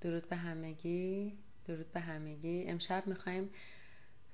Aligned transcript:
درود 0.00 0.28
به 0.28 0.36
همگی 0.36 1.38
درود 1.66 1.92
به 1.92 2.00
همگی. 2.00 2.64
امشب 2.66 3.06
می‌خوایم 3.06 3.50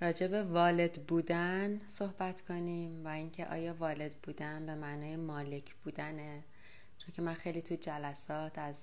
راجع 0.00 0.26
به 0.26 0.42
والد 0.42 1.02
بودن 1.02 1.80
صحبت 1.86 2.40
کنیم 2.40 3.04
و 3.04 3.08
اینکه 3.08 3.46
آیا 3.46 3.74
والد 3.74 4.14
بودن 4.22 4.66
به 4.66 4.74
معنای 4.74 5.16
مالک 5.16 5.74
بودنه. 5.74 6.44
چون 6.98 7.14
که 7.14 7.22
من 7.22 7.34
خیلی 7.34 7.62
تو 7.62 7.74
جلسات 7.74 8.58
از 8.58 8.82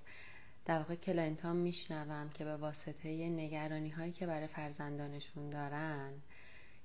در 0.66 0.78
واقع 0.78 0.96
client 0.96 1.42
ها 1.42 1.54
میشنوم 1.54 2.30
که 2.30 2.46
به 2.46 2.58
واسطه 2.58 3.30
نگرانی 3.30 3.90
هایی 3.90 4.12
که 4.12 4.28
برای 4.28 4.48
فرزندانشون 4.48 5.50
دارن 5.50 6.14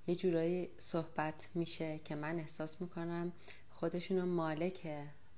یه 0.07 0.15
جورایی 0.15 0.69
صحبت 0.79 1.49
میشه 1.55 1.99
که 1.99 2.15
من 2.15 2.39
احساس 2.39 2.81
می‌کنم 2.81 3.33
خودشونو 3.71 4.27
مالک 4.27 4.89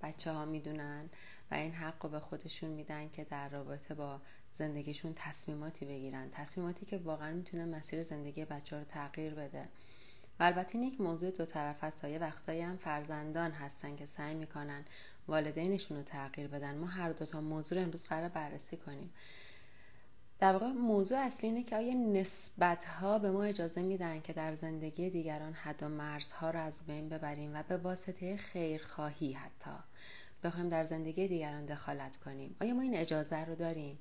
بچه 0.03 0.33
ها 0.33 0.45
می‌دونن 0.45 1.11
و 1.51 1.55
این 1.55 1.73
حق 1.73 2.05
رو 2.05 2.11
به 2.11 2.21
خودشون 2.21 2.71
میدن 2.71 3.09
که 3.09 3.25
در 3.25 3.49
رابطه 3.49 3.95
با 3.95 4.21
زندگیشون 4.53 5.13
تصمیماتی 5.17 5.85
بگیرن. 5.85 6.31
تصمیماتی 6.33 6.87
که 6.87 6.99
واقعا 6.99 7.33
می‌تونه 7.33 7.65
مسیر 7.65 8.03
زندگی 8.03 8.45
بچه 8.45 8.79
رو 8.79 8.85
تغییر 8.85 9.35
بده. 9.35 9.69
و 10.41 10.43
البته 10.43 10.79
این 10.79 10.89
یک 10.89 11.01
موضوع 11.01 11.31
دو 11.31 11.45
طرف 11.45 11.85
است 11.85 12.05
یه 12.05 12.19
وقتایی 12.19 12.61
هم 12.61 12.77
فرزندان 12.77 13.51
هستن 13.51 13.97
که 13.97 14.07
سعی 14.07 14.35
می‌کنن 14.35 14.85
والدینشون 15.29 15.97
رو 15.97 16.03
تغییر 16.03 16.49
بدن. 16.49 16.75
ما 16.75 16.87
هر 16.87 17.11
دو 17.11 17.27
تا 17.27 17.41
موضوع 17.41 17.79
رو 17.79 17.85
امروز 17.85 18.05
قرار 18.05 18.29
بررسی 18.29 18.77
کنیم. 18.77 19.13
در 20.41 20.53
واقع 20.53 20.67
موضوع 20.67 21.19
اصلی 21.19 21.49
اینه 21.49 21.63
که 21.63 21.77
آیا 21.77 21.95
نسبت 21.95 22.85
ها 22.85 23.19
به 23.19 23.31
ما 23.31 23.43
اجازه 23.43 23.83
میدن 23.83 24.21
که 24.21 24.33
در 24.33 24.55
زندگی 24.55 25.11
دیگران 25.11 25.53
حد 25.53 25.83
و 25.83 25.89
مرزها 25.89 26.51
رو 26.51 26.61
از 26.61 26.87
بین 26.87 27.09
ببریم 27.09 27.55
و 27.55 27.63
به 27.63 27.77
واسطه 27.77 28.37
خیرخواهی 28.37 29.33
حتی 29.33 29.71
بخوایم 30.45 30.69
در 30.69 30.85
زندگی 30.85 31.29
دیگران 31.29 31.67
دخالت 31.67 32.17
کنیم؟ 32.17 32.57
آیا 32.61 32.75
ما 32.75 32.83
این 32.83 32.97
اجازه 32.97 33.45
رو 33.45 33.55
داریم؟ 33.55 33.99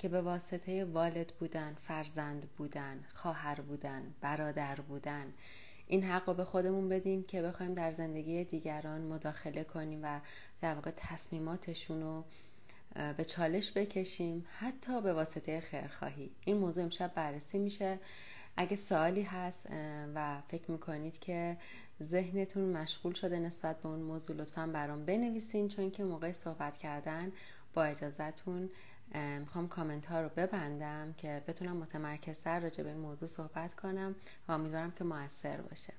که 0.00 0.08
به 0.08 0.20
واسطه 0.20 0.84
والد 0.84 1.32
بودن 1.38 1.74
فرزند 1.74 2.46
بودن 2.56 3.04
خواهر 3.14 3.60
بودن 3.60 4.14
برادر 4.20 4.74
بودن 4.74 5.32
این 5.86 6.04
حق 6.04 6.36
به 6.36 6.44
خودمون 6.44 6.88
بدیم 6.88 7.22
که 7.22 7.42
بخوایم 7.42 7.74
در 7.74 7.92
زندگی 7.92 8.44
دیگران 8.44 9.00
مداخله 9.00 9.64
کنیم 9.64 10.00
و 10.02 10.20
در 10.60 10.74
واقع 10.74 10.90
تصمیماتشون 10.96 12.00
رو 12.02 12.24
به 13.16 13.24
چالش 13.24 13.72
بکشیم 13.72 14.46
حتی 14.58 15.00
به 15.00 15.12
واسطه 15.12 15.60
خیرخواهی. 15.60 16.30
این 16.44 16.56
موضوع 16.56 16.84
امشب 16.84 17.14
بررسی 17.14 17.58
میشه. 17.58 17.98
اگه 18.56 18.76
سوالی 18.76 19.22
هست 19.22 19.66
و 20.14 20.40
فکر 20.48 20.70
می‌کنید 20.70 21.18
که 21.18 21.56
ذهنتون 22.02 22.64
مشغول 22.64 23.14
شده 23.14 23.38
نسبت 23.38 23.82
به 23.82 23.88
اون 23.88 24.00
موضوع 24.00 24.36
لطفا 24.36 24.66
برام 24.66 25.04
بنویسین 25.04 25.68
چون 25.68 25.90
که 25.90 26.04
موقع 26.04 26.32
صحبت 26.32 26.78
کردن 26.78 27.32
با 27.74 27.84
اجازهتون 27.84 28.70
می‌خوام 29.14 29.68
کامنت 29.68 30.06
ها 30.06 30.20
رو 30.20 30.28
ببندم 30.28 31.14
که 31.16 31.42
بتونم 31.46 31.76
متمرکزتر 31.76 32.60
راجع 32.60 32.84
به 32.84 32.90
این 32.90 32.98
موضوع 32.98 33.28
صحبت 33.28 33.74
کنم 33.74 34.14
و 34.48 34.52
امیدوارم 34.52 34.90
که 34.90 35.04
موثر 35.04 35.60
باشه. 35.60 35.92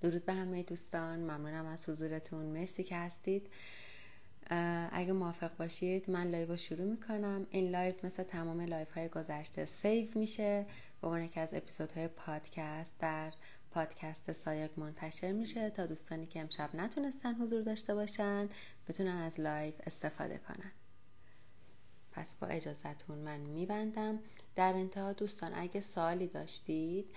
درود 0.00 0.24
به 0.24 0.32
همه 0.32 0.62
دوستان. 0.62 1.18
ممنونم 1.18 1.66
از 1.66 1.88
حضورتون. 1.88 2.46
مرسی 2.46 2.84
که 2.84 2.96
هستید. 2.96 3.50
اگه 4.92 5.12
موافق 5.12 5.56
باشید 5.56 6.10
من 6.10 6.30
live 6.30 6.48
رو 6.48 6.56
شروع 6.56 6.86
می‌کنم. 6.90 7.46
این 7.50 7.70
live 7.70 7.94
مثل 8.02 8.22
تمام 8.22 8.60
live 8.60 8.86
های 8.94 9.08
گذشته 9.08 9.64
save 9.64 10.08
میشه. 10.14 10.66
به 11.00 11.06
عنوان 11.06 11.22
یکی 11.22 11.40
از 11.40 11.48
اپیزودهای 11.52 12.08
پادکست 12.08 12.98
در 12.98 13.32
پادکست 13.70 14.32
سایق 14.32 14.78
منتشر 14.78 15.32
میشه 15.32 15.70
تا 15.70 15.86
دوستانی 15.86 16.26
که 16.26 16.40
امشب 16.40 16.70
نتونستن 16.74 17.34
حضور 17.34 17.62
داشته 17.62 17.94
باشن 17.94 18.48
بتونن 18.88 19.16
از 19.16 19.40
live 19.40 19.74
استفاده 19.86 20.38
کنن. 20.38 20.72
پس 22.16 22.36
با 22.36 22.46
اجازتون 22.46 23.18
من 23.18 23.40
میبندم. 23.40 24.18
در 24.56 24.72
انتها 24.72 25.12
دوستان 25.12 25.52
اگه 25.54 25.80
سوالی 25.80 26.26
داشتید 26.26 27.14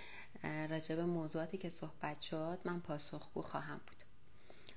راجع 0.68 0.96
به 0.96 1.04
موضوعاتی 1.04 1.58
که 1.58 1.68
صحبت 1.68 2.20
شد 2.20 2.58
من 2.64 2.80
پاسخگو 2.80 3.42
خواهم 3.42 3.80
بود. 3.86 3.96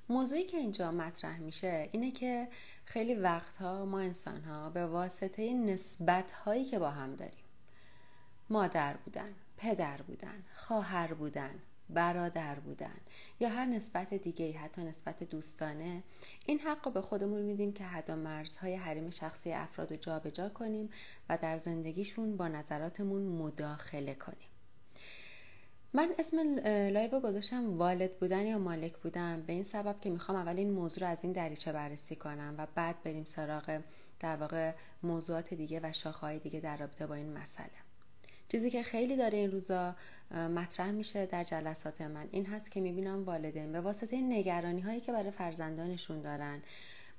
موضوعی 0.09 0.43
که 0.43 0.57
اینجا 0.57 0.91
مطرح 0.91 1.39
میشه 1.39 1.89
اینه 1.91 2.11
که 2.11 2.47
خیلی 2.85 3.15
وقتها 3.15 3.85
ما 3.85 3.99
انسان 3.99 4.43
ها 4.43 4.69
به 4.69 4.85
واسطه 4.85 5.53
نسبت 5.53 6.31
هایی 6.31 6.65
که 6.65 6.79
با 6.79 6.89
هم 6.91 7.15
داریم 7.15 7.43
مادر 8.49 8.97
بودن 8.97 9.33
پدر 9.57 10.01
بودن 10.01 10.43
خواهر 10.55 11.13
بودن 11.13 11.59
برادر 11.93 12.59
بودن 12.59 12.97
یا 13.39 13.49
هر 13.49 13.65
نسبت 13.65 14.13
دیگه 14.13 14.57
حتی 14.57 14.83
نسبت 14.83 15.23
دوستانه. 15.23 16.03
این 16.45 16.59
حق 16.59 16.85
رو 16.85 16.91
به 16.91 17.01
خودمون 17.01 17.41
میدیم 17.41 17.73
که 17.73 17.83
حد 17.83 18.09
و 18.09 18.15
مرزهای 18.15 18.75
حریم 18.75 19.09
شخصی 19.09 19.51
افراد 19.51 19.91
رو 19.91 19.97
جابجا 19.97 20.49
کنیم 20.49 20.89
و 21.29 21.37
در 21.37 21.57
زندگیشون 21.57 22.37
با 22.37 22.47
نظراتمون 22.47 23.21
مداخله 23.21 24.15
کنیم. 24.15 24.47
من 25.93 26.11
اسم 26.19 26.59
live 26.65 27.19
گذاشتم 27.19 27.77
والد 27.77 28.19
بودن 28.19 28.45
یا 28.45 28.59
مالک 28.59 28.97
بودن. 28.97 29.43
به 29.47 29.53
این 29.53 29.63
سبب 29.63 29.99
که 29.99 30.09
می‌خوام 30.09 30.37
اول 30.37 30.57
این 30.57 30.71
موضوع 30.71 31.03
رو 31.03 31.09
از 31.09 31.23
این 31.23 31.33
دریچه 31.33 31.71
بررسی 31.71 32.15
کنم 32.15 32.55
و 32.57 32.67
بعد 32.75 33.03
بریم 33.03 33.25
سراغ 33.25 33.81
در 34.19 34.35
واقع 34.35 34.73
موضوعات 35.03 35.53
دیگه 35.53 35.79
و 35.83 35.91
شاخه‌های 35.91 36.39
دیگه 36.39 36.59
در 36.59 36.77
رابطه 36.77 37.07
با 37.07 37.15
این 37.15 37.33
مسئله. 37.33 37.90
چیزی 38.51 38.69
که 38.69 38.83
خیلی 38.83 39.15
داره 39.15 39.37
این 39.37 39.51
روزا 39.51 39.95
مطرح 40.31 40.91
میشه 40.91 41.25
در 41.25 41.43
جلسات 41.43 42.01
من 42.01 42.27
این 42.31 42.45
هست 42.45 42.71
که 42.71 42.81
می‌بینم 42.81 43.23
والدین 43.23 43.71
به 43.71 43.81
واسطه 43.81 44.21
نگرانی 44.21 44.81
هایی 44.81 44.99
که 44.99 45.11
برای 45.11 45.31
فرزندانشون 45.31 46.21
دارن 46.21 46.61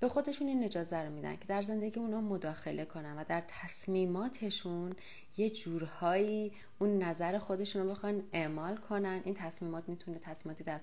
به 0.00 0.08
خودشون 0.08 0.48
این 0.48 0.64
اجازه 0.64 0.96
رو 0.96 1.12
میدن 1.12 1.36
که 1.36 1.44
در 1.48 1.62
زندگی 1.62 2.00
اونا 2.00 2.20
مداخله 2.20 2.84
کنن 2.84 3.18
و 3.18 3.24
در 3.28 3.42
تصمیماتشون 3.48 4.92
یه 5.36 5.50
جورهایی 5.50 6.52
اون 6.78 7.02
نظر 7.02 7.38
خودشون 7.38 7.82
رو 7.82 7.90
بخوان 7.90 8.22
اعمال 8.32 8.76
کنن. 8.76 9.20
این 9.24 9.34
تصمیمات 9.34 9.88
می‌تونه 9.88 10.18
تصمیماتی 10.18 10.64
در 10.64 10.80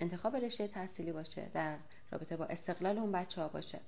انتخاب 0.00 0.36
رشته 0.36 0.68
تحصیلی 0.68 1.12
باشه 1.12 1.50
در 1.54 1.76
رابطه 2.10 2.36
با 2.36 2.44
استقلال 2.44 2.98
اون 2.98 3.12
بچه 3.12 3.40
ها 3.40 3.48
باشه. 3.48 3.80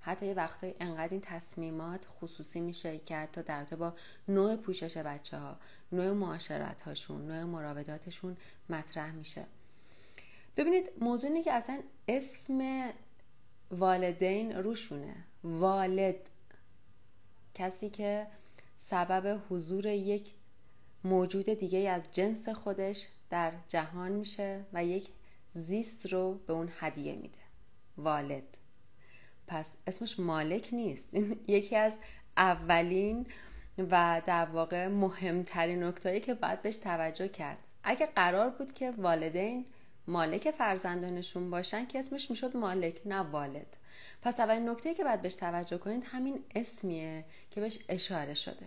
حتی 0.00 0.26
یه 0.26 0.34
وقتایی 0.34 0.74
انقدر 0.80 1.08
این 1.10 1.20
تصمیمات 1.20 2.06
خصوصی 2.08 2.60
میشه 2.60 2.98
که 2.98 3.16
حتی 3.16 3.42
در 3.42 3.64
با 3.64 3.94
نوع 4.28 4.56
پوشش 4.56 4.96
بچه 4.96 5.38
ها 5.38 5.56
نوع 5.92 6.12
معاشرت 6.12 6.80
هاشون 6.80 7.26
نوع 7.26 7.44
مراوداتشون 7.44 8.36
مطرح 8.68 9.12
میشه. 9.12 9.44
ببینید 10.56 10.90
موضوع 11.00 11.30
اینه 11.30 11.42
که 11.42 11.52
اصلا 11.52 11.82
اسم 12.08 12.90
والدین 13.70 14.52
روشونه. 14.52 15.16
والد 15.44 16.28
کسی 17.54 17.90
که 17.90 18.26
سبب 18.76 19.42
حضور 19.50 19.86
یک 19.86 20.34
موجود 21.04 21.44
دیگه 21.44 21.90
از 21.90 22.08
جنس 22.12 22.48
خودش 22.48 23.08
در 23.30 23.52
جهان 23.68 24.12
میشه 24.12 24.64
و 24.72 24.84
یک 24.84 25.08
زیست 25.52 26.06
رو 26.06 26.34
به 26.34 26.52
اون 26.52 26.68
هدیه 26.78 27.14
میده. 27.16 27.38
والد. 27.98 28.56
پس 29.50 29.76
اسمش 29.86 30.20
مالک 30.20 30.68
نیست. 30.72 31.14
یکی 31.48 31.76
از 31.76 31.98
اولین 32.36 33.26
و 33.90 34.22
در 34.26 34.44
واقع 34.44 34.88
مهمترین 34.88 35.84
نکتهایی 35.84 36.20
که 36.20 36.34
باید 36.34 36.62
بهش 36.62 36.76
توجه 36.76 37.28
کرد. 37.28 37.58
اگه 37.84 38.06
قرار 38.06 38.50
بود 38.50 38.72
که 38.72 38.90
والدین 38.90 39.64
مالک 40.06 40.50
فرزندانشون 40.50 41.50
باشن 41.50 41.86
که 41.86 41.98
اسمش 41.98 42.30
می‌شد 42.30 42.56
مالک 42.56 43.00
نه 43.06 43.20
والد. 43.20 43.76
پس 44.22 44.40
اولین 44.40 44.68
نکته 44.68 44.94
که 44.94 45.04
باید 45.04 45.22
بهش 45.22 45.34
توجه 45.34 45.78
کنید 45.78 46.04
همین 46.06 46.44
اسمیه 46.54 47.24
که 47.50 47.60
بهش 47.60 47.78
اشاره 47.88 48.34
شده. 48.34 48.66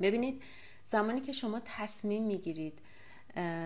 ببینید 0.00 0.42
زمانی 0.84 1.20
که 1.20 1.32
شما 1.32 1.60
تصمیم 1.64 2.22
می‌گیرید 2.22 2.78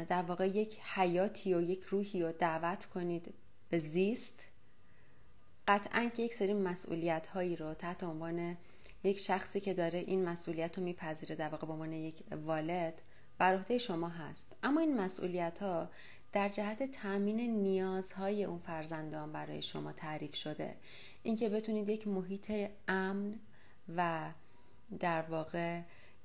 در 0.09 0.23
واقع 0.23 0.49
یک 0.49 0.79
حیاتی 0.95 1.55
و 1.55 1.61
یک 1.61 1.83
روحی 1.83 2.23
رو 2.23 2.33
دعوت 2.33 2.87
کنید 2.87 3.35
به 3.71 3.79
زیست 3.79 4.46
قطعا 5.69 6.11
که 6.17 6.23
یک 6.23 6.35
سری 6.35 6.55
مسئولیت 6.55 7.27
هایی 7.27 7.57
رو 7.57 7.75
تحت 7.75 8.05
عنوان 8.05 8.57
یک 9.05 9.19
شخصی 9.19 9.61
که 9.61 9.75
داره 9.75 9.99
این 9.99 10.25
مسئولیت 10.25 10.79
رو 10.79 10.85
میپذیره 10.85 11.35
در 11.37 11.49
واقع 11.49 11.67
به 11.67 11.73
عنوان 11.73 11.93
یک 11.93 12.23
والد 12.47 13.03
بر 13.39 13.55
عهده 13.55 13.79
شما 13.79 14.09
هست. 14.09 14.57
اما 14.63 14.81
این 14.81 14.97
مسئولیت 14.97 15.59
ها 15.63 15.91
در 16.33 16.49
جهت 16.49 16.91
تامین 16.91 17.41
نیازهای 17.41 18.45
اون 18.45 18.59
فرزندان 18.59 19.33
برای 19.33 19.63
شما 19.63 19.93
تعریف 19.93 20.35
شده. 20.35 20.77
اینکه 21.23 21.49
بتونید 21.49 21.89
یک 21.89 22.09
محیط 22.09 22.53
امن 22.89 23.35
و 23.97 24.31
در 25.01 25.23
واقع 25.23 25.81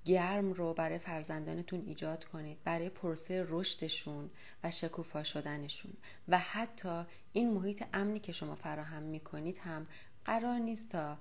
گرم 0.05 0.53
رو 0.53 0.73
برای 0.73 0.97
فرزندانتون 0.97 1.83
ایجاد 1.85 2.23
کنید 2.25 2.63
برای 2.63 2.89
پروسه 2.89 3.45
رشدشون 3.49 4.29
و 4.63 4.71
شکوفا 4.71 5.23
شدنشون. 5.23 5.93
و 6.27 6.39
حتی 6.39 7.03
این 7.33 7.53
محیط 7.53 7.83
امنی 7.93 8.19
که 8.19 8.31
شما 8.31 8.55
فراهم 8.55 9.03
می‌کنید 9.03 9.57
هم 9.57 9.87
قرار 10.25 10.59
نیست 10.59 10.91
تا 10.91 11.17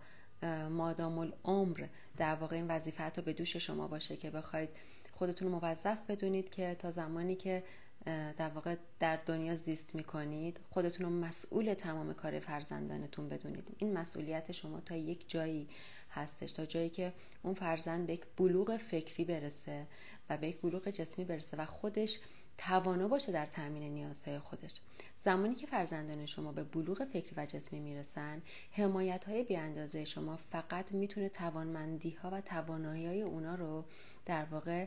مادام 0.69 1.19
العمر 1.19 1.87
در 2.17 2.35
واقع 2.35 2.57
این 2.57 2.69
وظیفت 2.69 3.19
رو 3.19 3.25
به 3.25 3.33
دوش 3.33 3.57
شما 3.57 3.89
باشه 3.89 4.17
که 4.17 4.31
بخواید 4.31 4.69
خودتون 5.13 5.49
موظف 5.49 5.99
بدونید 6.09 6.51
که 6.51 6.77
تا 6.79 6.91
زمانی 6.91 7.37
که 7.37 7.65
در 8.07 8.49
واقع 8.49 8.77
در 9.01 9.17
دنیا 9.17 9.55
زیست 9.55 9.95
می‌کنید 9.95 10.61
خودتون 10.71 11.07
رو 11.07 11.13
مسئول 11.13 11.75
تمام 11.75 12.15
کار 12.15 12.41
فرزندانتون 12.41 13.29
بدونید. 13.29 13.77
این 13.79 13.93
مسئولیت 13.93 14.53
شما 14.53 14.81
تا 14.81 14.97
یک 14.97 15.31
جایی 15.31 15.69
هستش 16.11 16.53
تا 16.53 16.67
جایی 16.67 16.91
که 16.91 17.13
اون 17.43 17.55
فرزند 17.55 18.07
به 18.07 18.13
یک 18.13 18.25
بلوغ 18.37 18.77
فکری 18.77 19.25
برسه 19.25 19.87
و 20.31 20.37
به 20.37 20.49
یک 20.49 20.61
بلوغ 20.61 20.89
جسمی 20.89 21.25
برسه 21.25 21.57
و 21.57 21.65
خودش 21.67 22.21
توانا 22.59 23.09
باشه 23.09 23.33
در 23.33 23.47
تامین 23.47 23.83
نیازهای 23.83 24.39
خودش. 24.39 24.81
زمانی 25.17 25.55
که 25.55 25.67
فرزندان 25.67 26.27
شما 26.27 26.53
به 26.53 26.65
بلوغ 26.65 27.05
فکری 27.05 27.35
و 27.37 27.47
جسمی 27.47 27.81
می‌رسن 27.81 28.43
حمایت 28.73 29.25
های 29.25 29.43
بیاندازه 29.43 30.05
شما 30.05 30.37
فقط 30.37 30.93
می‌تونه 30.93 31.29
توانمندی 31.29 32.11
ها 32.11 32.31
و 32.31 32.41
توانایی 32.41 33.07
های 33.07 33.23
اونا 33.23 33.55
رو 33.55 33.85
در 34.27 34.45
واقع 34.45 34.87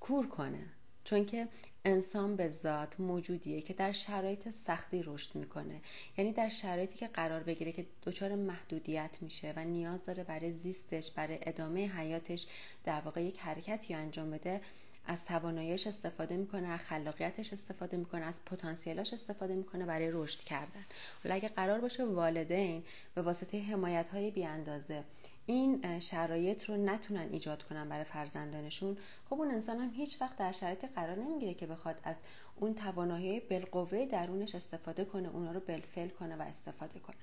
کور 0.00 0.28
کنه. 0.28 0.66
چون 1.04 1.24
که 1.24 1.48
انسان 1.84 2.36
به 2.36 2.48
ذات 2.48 3.00
موجودیه 3.00 3.60
که 3.62 3.74
در 3.74 3.92
شرایط 3.92 4.50
سختی 4.50 5.02
رشد 5.02 5.34
می‌کنه. 5.34 5.80
یعنی 6.18 6.32
در 6.32 6.48
شرایطی 6.48 6.98
که 6.98 7.06
قرار 7.06 7.42
بگیره 7.42 7.72
که 7.72 7.86
دچار 8.02 8.34
محدودیت 8.34 9.10
میشه 9.20 9.52
و 9.56 9.64
نیاز 9.64 10.06
داره 10.06 10.24
برای 10.24 10.52
زیستش 10.52 11.10
برای 11.10 11.38
ادامه 11.42 11.88
حیاتش 11.88 12.46
در 12.84 13.00
واقع 13.00 13.22
یک 13.22 13.38
حرکتی 13.38 13.94
انجام 13.94 14.30
بده 14.30 14.60
از 15.06 15.24
تواناییش 15.24 15.86
استفاده 15.86 16.36
می‌کنه 16.36 16.68
از 16.68 16.80
خلاقیتش 16.80 17.52
استفاده 17.52 17.96
می‌کنه 17.96 18.24
از 18.24 18.44
پتانسیلاش 18.44 19.12
استفاده 19.12 19.54
می‌کنه 19.54 19.84
برای 19.84 20.10
رشد 20.12 20.38
کردن. 20.40 20.84
حالا 21.24 21.34
اگه 21.34 21.48
قرار 21.48 21.80
باشه 21.80 22.04
والدین 22.04 22.84
به 23.14 23.22
واسطه 23.22 23.60
حمایت 23.60 24.08
های 24.08 24.30
بیاندازه 24.30 25.04
این 25.50 25.98
شرایط 26.00 26.64
رو 26.64 26.76
نتونن 26.76 27.28
ایجاد 27.32 27.62
کنن 27.62 27.88
برای 27.88 28.04
فرزندانشون 28.04 28.96
خب 29.30 29.34
اون 29.34 29.50
انسان 29.50 29.78
هم 29.78 29.90
هیچ 29.90 30.20
وقت 30.20 30.36
در 30.36 30.52
شرایط 30.52 30.84
قرار 30.94 31.16
نمی‌گیره 31.16 31.54
که 31.54 31.66
بخواد 31.66 32.00
از 32.04 32.16
اون 32.56 32.74
توانایی 32.74 33.40
بالقوه 33.40 34.06
درونش 34.06 34.54
استفاده 34.54 35.04
کنه 35.04 35.28
اونا 35.28 35.52
رو 35.52 35.60
بالفعل 35.60 36.08
کنه 36.08 36.36
و 36.36 36.42
استفاده 36.42 37.00
کنه. 37.00 37.16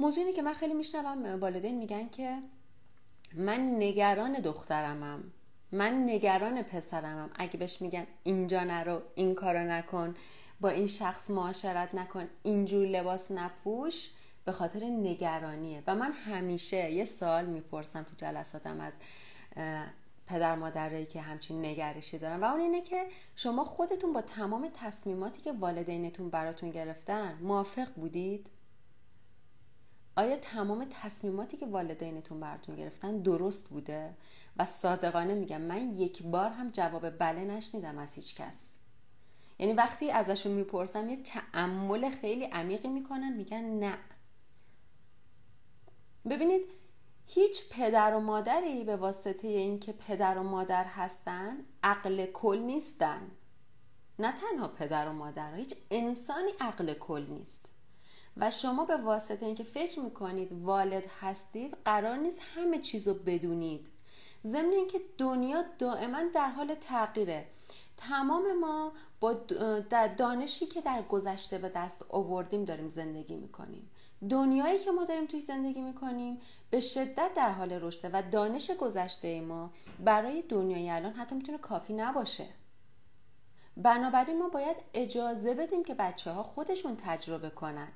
موضوعی 0.00 0.32
که 0.32 0.42
من 0.42 0.52
خیلی 0.52 0.74
میشنوم 0.74 1.40
والدین 1.40 1.78
میگن 1.78 2.08
که 2.08 2.38
من 3.34 3.76
نگران 3.76 4.32
دخترمم 4.32 5.32
من 5.72 6.04
نگران 6.10 6.62
پسرمم. 6.62 7.30
اگه 7.34 7.58
بهش 7.58 7.82
میگم 7.82 8.06
اینجا 8.24 8.64
نرو 8.64 9.02
این 9.14 9.34
کارو 9.34 9.70
نکن 9.70 10.14
با 10.60 10.68
این 10.68 10.86
شخص 10.86 11.30
معاشرت 11.30 11.94
نکن 11.94 12.28
اینجور 12.42 12.86
لباس 12.86 13.30
نپوش 13.30 14.10
به 14.48 14.52
خاطر 14.52 14.84
نگرانیه. 14.84 15.82
و 15.86 15.94
من 15.94 16.12
همیشه 16.12 16.90
یه 16.90 17.04
سوال 17.04 17.46
می‌پرسم 17.46 18.02
تو 18.02 18.14
جلساتم 18.16 18.80
از 18.80 18.92
پدر 20.26 20.56
مادرایی 20.56 21.06
که 21.06 21.20
همچین 21.20 21.64
نگرشی 21.64 22.18
دارن. 22.18 22.40
و 22.40 22.44
اون 22.44 22.60
اینه 22.60 22.82
که 22.82 23.06
شما 23.36 23.64
خودتون 23.64 24.12
با 24.12 24.20
تمام 24.20 24.70
تصمیماتی 24.74 25.42
که 25.42 25.52
والدینتون 25.52 26.30
براتون 26.30 26.70
گرفتن 26.70 27.38
موافق 27.42 27.88
بودید؟ 27.94 28.46
آیا 30.16 30.36
تمام 30.36 30.86
تصمیماتی 30.90 31.56
که 31.56 31.66
والدینتون 31.66 32.40
براتون 32.40 32.76
گرفتن 32.76 33.18
درست 33.18 33.68
بوده؟ 33.68 34.14
و 34.56 34.64
صادقانه 34.64 35.34
میگم 35.34 35.60
من 35.60 35.98
یک 35.98 36.22
بار 36.22 36.50
هم 36.50 36.70
جواب 36.70 37.18
بله 37.18 37.44
نشنیدم 37.44 37.98
از 37.98 38.14
هیچ 38.14 38.36
کس. 38.36 38.72
یعنی 39.58 39.72
وقتی 39.72 40.10
ازشون 40.10 40.52
می‌پرسم 40.52 41.08
یه 41.08 41.16
تعمل 41.16 42.10
خیلی 42.10 42.44
عمیقی 42.44 42.88
می‌کنن 42.88 43.32
میگن 43.32 43.64
نه. 43.64 43.98
ببینید 46.28 46.62
هیچ 47.26 47.68
پدر 47.70 48.14
و 48.14 48.20
مادری 48.20 48.84
به 48.84 48.96
واسطه 48.96 49.48
اینکه 49.48 49.92
پدر 49.92 50.38
و 50.38 50.42
مادر 50.42 50.84
هستن 50.84 51.64
عقل 51.82 52.26
کل 52.26 52.58
نیستن. 52.58 53.30
نه 54.18 54.32
تنها 54.32 54.68
پدر 54.68 55.08
و 55.08 55.12
مادر 55.12 55.54
هیچ 55.54 55.74
انسانی 55.90 56.50
عقل 56.60 56.94
کل 56.94 57.26
نیست. 57.28 57.68
و 58.36 58.50
شما 58.50 58.84
به 58.84 58.96
واسطه 58.96 59.46
اینکه 59.46 59.64
فکر 59.64 60.00
می‌کنید 60.00 60.52
والد 60.52 61.04
هستید 61.20 61.76
قرار 61.84 62.16
نیست 62.16 62.40
همه 62.54 62.78
چیز 62.78 63.08
رو 63.08 63.14
بدونید. 63.14 63.86
ضمن 64.46 64.72
اینکه 64.72 65.00
دنیا 65.18 65.64
دائما 65.78 66.22
در 66.34 66.48
حال 66.48 66.74
تغییره. 66.74 67.46
تمام 67.96 68.58
ما 68.60 68.92
با 69.20 69.34
دانشی 70.18 70.66
که 70.66 70.80
در 70.80 71.02
گذشته 71.02 71.58
به 71.58 71.68
دست 71.68 72.04
آوردیم 72.08 72.64
داریم 72.64 72.88
زندگی 72.88 73.36
می‌کنیم. 73.36 73.90
دنیایی 74.30 74.78
که 74.78 74.90
ما 74.90 75.04
داریم 75.04 75.26
توی 75.26 75.40
زندگی 75.40 75.80
می‌کنیم 75.80 76.40
به 76.70 76.80
شدت 76.80 77.30
در 77.36 77.52
حال 77.52 77.72
رشده 77.72 78.10
و 78.12 78.22
دانش 78.30 78.70
گذشته 78.70 79.40
ما 79.40 79.70
برای 80.04 80.42
دنیای 80.42 80.90
الان 80.90 81.12
حتی 81.12 81.34
می‌تونه 81.34 81.58
کافی 81.58 81.94
نباشه. 81.94 82.46
بنابراین 83.76 84.38
ما 84.38 84.48
باید 84.48 84.76
اجازه 84.94 85.54
بدیم 85.54 85.84
که 85.84 85.94
بچه 85.94 86.30
ها 86.30 86.42
خودشون 86.42 86.96
تجربه 86.96 87.50
کنن. 87.50 87.88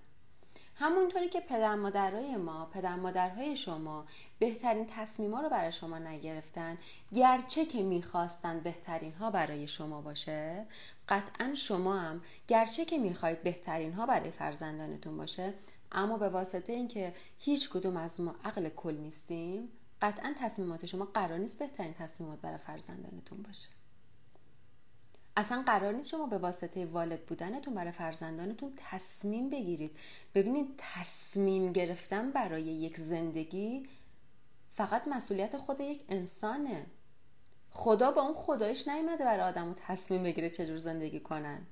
همونطوری 0.83 1.29
که 1.29 1.41
پدر 1.41 1.75
مادرای 1.75 2.37
ما 2.37 2.67
پدر 2.67 2.97
مادرهای 2.97 3.57
شما 3.57 4.07
بهترین 4.39 4.87
تصمیما 4.87 5.41
رو 5.41 5.49
برای 5.49 5.73
شما 5.73 5.99
نگرفتن 5.99 6.79
گرچه 7.15 7.65
که 7.65 7.83
می‌خواستن 7.83 8.61
بهترین 8.61 9.13
ها 9.13 9.31
برای 9.31 9.69
شما 9.69 10.01
باشه 10.01 10.67
قطعا 11.09 11.55
شما 11.55 11.99
هم 11.99 12.23
گرچه 12.49 12.85
که 12.85 12.99
می‌خواید 12.99 13.43
بهترین 13.43 13.93
ها 13.93 14.07
برای 14.07 14.31
فرزندانتون 14.31 15.17
باشه 15.17 15.55
اما 15.93 16.19
به 16.19 16.29
واسطه 16.29 16.73
اینکه 16.73 17.15
هیچ 17.39 17.71
کدوم 17.71 17.97
از 17.97 18.21
ما 18.21 18.35
عقل 18.45 18.69
کل 18.69 18.95
نیستیم 18.95 19.69
قطعا 20.03 20.35
تصمیمات 20.41 20.87
شما 20.87 21.05
قرار 21.05 21.39
نیست 21.39 21.59
بهترین 21.59 21.95
تصمیمات 21.95 22.41
برای 22.41 22.59
فرزندانتون 22.59 23.43
باشه. 23.43 23.69
اصلا 25.37 25.63
قرار 25.67 25.93
نیست 25.93 26.09
شما 26.09 26.27
به 26.27 26.39
واسطه 26.39 26.87
والد 26.87 27.27
بودنتون 27.27 27.75
برای 27.75 27.93
فرزندانتون 27.93 28.73
تصمیم 28.77 29.51
بگیرید. 29.51 29.97
ببینید 30.35 30.75
تصمیم 30.79 31.73
گرفتن 31.73 32.31
برای 32.31 32.63
یک 32.63 32.97
زندگی 32.97 33.89
فقط 34.75 35.09
مسئولیت 35.09 35.57
خود 35.57 35.81
یک 35.81 36.05
انسانه. 36.09 36.87
خدا 37.71 38.11
با 38.11 38.23
اون 38.23 38.35
خدایش 38.35 38.89
نیومده 38.89 39.25
برای 39.25 39.43
آدم 39.43 39.75
تصمیم 39.87 40.23
بگیره 40.23 40.51
چجور 40.51 40.77
زندگی 40.77 41.21
کنن. 41.21 41.67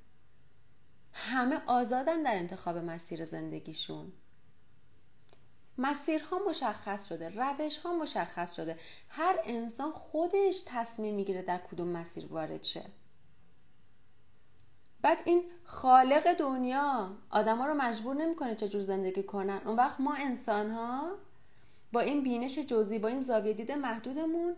همه 1.12 1.62
آزادن 1.66 2.22
در 2.22 2.34
انتخاب 2.34 2.76
مسیر 2.76 3.24
زندگیشون. 3.24 4.12
مسیرها 5.78 6.38
مشخص 6.48 7.08
شده 7.08 7.28
روش 7.28 7.78
ها 7.78 7.98
مشخص 7.98 8.56
شده. 8.56 8.78
هر 9.08 9.38
انسان 9.44 9.90
خودش 9.90 10.62
تصمیم 10.66 11.14
می‌گیره 11.14 11.42
در 11.42 11.58
کدوم 11.58 11.88
مسیر 11.88 12.26
وارد 12.26 12.64
شه. 12.64 12.84
بعد 15.10 15.22
این 15.24 15.42
خالق 15.64 16.32
دنیا 16.32 17.10
آدما 17.30 17.66
رو 17.66 17.74
مجبور 17.74 18.14
نمی‌کنه 18.14 18.54
چجور 18.54 18.82
زندگی 18.82 19.22
کنن. 19.22 19.60
اون 19.64 19.76
وقت 19.76 20.00
ما 20.00 20.14
انسان 20.14 20.70
ها 20.70 21.10
با 21.92 22.00
این 22.00 22.22
بینش 22.22 22.58
جزئی 22.58 22.98
با 22.98 23.08
این 23.08 23.20
زاویه 23.20 23.52
دید 23.52 23.72
محدودمون 23.72 24.56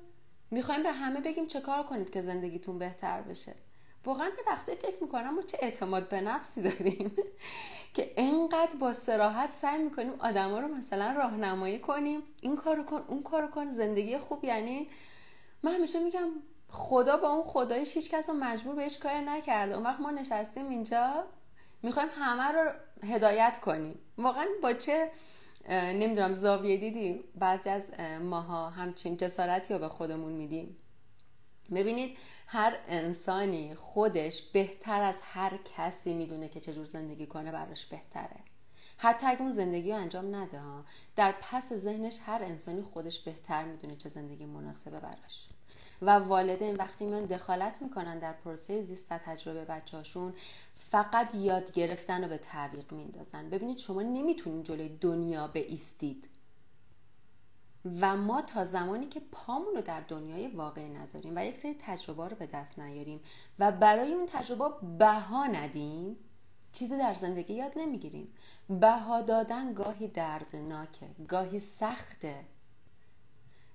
می‌خوایم 0.50 0.82
به 0.82 0.92
همه 0.92 1.20
بگیم 1.20 1.46
چه 1.46 1.60
کار 1.60 1.82
کنید 1.82 2.10
که 2.10 2.20
زندگیتون 2.20 2.78
بهتر 2.78 3.22
بشه. 3.22 3.54
واقعا 4.04 4.30
به 4.30 4.52
وقتی 4.52 4.74
فکر 4.74 4.96
می‌کنم 5.02 5.34
ما 5.34 5.42
چه 5.42 5.58
اعتماد 5.62 6.08
به 6.08 6.20
نفسی 6.20 6.62
داریم 6.62 7.12
که 7.94 8.12
انقدر 8.16 8.76
با 8.76 8.92
سراحت 8.92 9.52
سعی 9.52 9.82
می‌کنیم 9.82 10.14
آدما 10.18 10.60
رو 10.60 10.68
مثلا 10.68 11.12
راهنمایی 11.12 11.78
کنیم. 11.78 12.22
این 12.42 12.56
کارو 12.56 12.84
کن 12.84 13.04
اون 13.08 13.22
کارو 13.22 13.48
کن. 13.48 13.72
زندگی 13.72 14.18
خوب 14.18 14.44
یعنی 14.44 14.88
من 15.62 15.72
همیشه 15.72 16.04
میگم 16.04 16.28
خدا 16.72 17.16
با 17.16 17.28
اون 17.28 17.44
خدایش 17.44 17.94
هیچ 17.94 18.10
کس 18.10 18.28
رو 18.28 18.34
مجبور 18.34 18.74
بهش 18.74 18.98
کار 18.98 19.12
نکرده. 19.12 19.74
اون 19.74 19.86
وقت 19.86 20.00
ما 20.00 20.10
نشستیم 20.10 20.68
اینجا. 20.68 21.24
می‌خوایم 21.82 22.08
همه 22.12 22.52
رو 22.52 22.70
هدایت 23.02 23.60
کنیم. 23.60 23.98
واقعا 24.18 24.46
با 24.62 24.72
چه 24.72 25.10
نمی‌دونم 25.68 26.32
زاویه 26.32 26.76
دیدی؟ 26.76 27.24
بعضی 27.34 27.70
از 27.70 27.82
ماها 28.20 28.70
همچین 28.70 29.16
جسارتی 29.16 29.74
رو 29.74 29.80
به 29.80 29.88
خودمون 29.88 30.32
میدیم. 30.32 30.76
ببینید 31.74 32.18
هر 32.46 32.78
انسانی 32.88 33.74
خودش 33.74 34.42
بهتر 34.42 35.02
از 35.02 35.16
هر 35.22 35.58
کسی 35.76 36.14
می‌دونه 36.14 36.48
که 36.48 36.60
چجور 36.60 36.86
زندگی 36.86 37.26
کنه 37.26 37.52
براش 37.52 37.86
بهتره. 37.86 38.40
حتی 38.96 39.26
اگه 39.26 39.42
اون 39.42 39.52
زندگی 39.52 39.90
رو 39.90 39.96
انجام 39.96 40.34
نده 40.34 40.60
در 41.16 41.34
پس 41.40 41.72
ذهنش 41.72 42.18
هر 42.26 42.42
انسانی 42.42 42.82
خودش 42.82 43.20
بهتر 43.20 43.64
می‌دونه 43.64 43.96
چه 43.96 44.08
زندگی 44.08 44.46
مناسبه 44.46 45.00
براش. 45.00 45.48
و 46.02 46.10
والدین 46.10 46.76
وقتی 46.76 47.06
میان 47.06 47.24
دخالت 47.24 47.82
می‌کنن 47.82 48.18
در 48.18 48.32
پروسه 48.32 48.82
زیست 48.82 49.06
و 49.10 49.18
تجربه 49.18 49.64
بچهاشون 49.64 50.34
فقط 50.90 51.34
یاد 51.34 51.72
گرفتن 51.72 52.22
رو 52.22 52.28
به 52.28 52.38
تعویق 52.38 52.92
میندازن. 52.92 53.50
ببینید 53.50 53.78
شما 53.78 54.02
نمی‌تونید 54.02 54.64
جلوی 54.66 54.88
دنیا 54.88 55.50
ایستید 55.54 56.28
و 58.00 58.16
ما 58.16 58.42
تا 58.42 58.64
زمانی 58.64 59.06
که 59.06 59.20
پامون 59.32 59.74
رو 59.74 59.80
در 59.80 60.00
دنیای 60.00 60.46
واقع 60.46 60.88
نذاریم 60.88 61.32
و 61.36 61.44
یک 61.44 61.56
سری 61.56 61.76
تجربه 61.80 62.28
رو 62.28 62.36
به 62.36 62.46
دست 62.46 62.78
نیاریم 62.78 63.20
و 63.58 63.72
برای 63.72 64.12
اون 64.12 64.26
تجربه 64.26 64.64
بها 64.98 65.46
ندیم 65.46 66.16
چیزی 66.72 66.98
در 66.98 67.14
زندگی 67.14 67.54
یاد 67.54 67.72
نمی‌گیریم. 67.76 68.34
بها 68.68 69.20
دادن 69.20 69.74
گاهی 69.74 70.08
دردناکه 70.08 71.06
گاهی 71.28 71.58
سخته. 71.58 72.44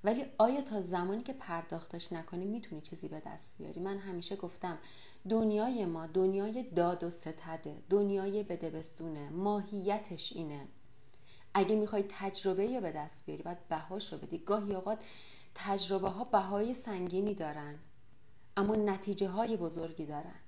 ولی 0.08 0.26
آیا 0.38 0.62
تا 0.62 0.82
زمانی 0.82 1.24
که 1.24 1.34
پرداختش 1.34 2.14
نکنی 2.14 2.46
می‌تونی 2.46 2.82
چیزی 2.82 3.08
به 3.08 3.22
دست 3.26 3.58
بیاری؟ 3.58 3.80
من 3.80 3.98
همیشه 3.98 4.36
گفتم 4.36 4.78
دنیای 5.30 5.86
ما 5.86 6.08
دنیای 6.08 6.64
داد 6.64 7.04
و 7.04 7.10
ستده 7.10 7.76
دنیای 7.90 8.44
بدبستونه 8.44 9.30
ماهیتش 9.30 10.34
اینه. 10.34 10.68
اگه 11.54 11.76
می‌خوای 11.76 12.06
تجربه 12.10 12.66
یا 12.66 12.82
به 12.82 12.92
دست 12.92 13.26
بیاری 13.26 13.44
باید 13.44 13.68
بهاش 13.68 14.14
رو 14.14 14.20
بدی. 14.20 14.38
گاهی 14.38 14.76
اوقات 14.76 15.04
تجربه 15.56 16.10
ها 16.10 16.24
بهای 16.24 16.74
سنگینی 16.74 17.34
دارن 17.36 17.76
اما 18.58 18.76
نتیجه 18.76 19.28
های 19.28 19.58
بزرگی 19.58 20.06
دارن. 20.06 20.40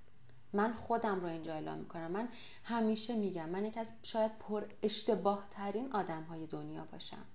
من 0.54 0.74
خودم 0.74 1.20
رو 1.20 1.28
اینجا 1.28 1.54
اعلام 1.54 1.78
می‌کنم. 1.78 2.12
من 2.12 2.30
همیشه 2.64 3.16
میگم 3.16 3.50
من 3.50 3.66
یکی 3.66 3.80
از 3.80 3.94
شاید 4.04 4.32
پر 4.40 4.66
اشتباه 4.84 5.48
ترین 5.52 5.92
آدم 5.92 6.24
های 6.24 6.48
دنیا 6.48 6.88
باشم. 6.92 7.26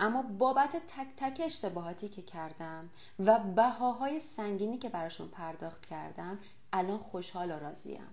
اما 0.00 0.22
بابت 0.22 0.70
تک 0.88 1.06
تک 1.16 1.40
اشتباهاتی 1.44 2.08
که 2.08 2.22
کردم 2.22 2.90
و 3.18 3.38
بهاهای 3.38 4.20
سنگینی 4.20 4.78
که 4.78 4.88
براشون 4.88 5.28
پرداخت 5.28 5.86
کردم 5.86 6.38
الان 6.72 6.98
خوشحال 6.98 7.50
و 7.50 7.58
راضیم. 7.58 8.06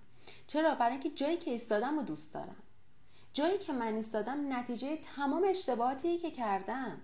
چرا؟ 0.47 0.75
برای 0.75 0.91
اینکه 0.91 1.09
جایی 1.09 1.37
که 1.37 1.51
ایستادم 1.51 1.97
و 1.97 2.01
دوست 2.01 2.33
دارم. 2.33 2.63
جایی 3.33 3.57
که 3.57 3.73
من 3.73 3.93
ایستادم 3.95 4.53
نتیجه 4.53 4.97
تمام 4.97 5.43
اشتباهاتی 5.49 6.17
که 6.17 6.31
کردم. 6.31 7.01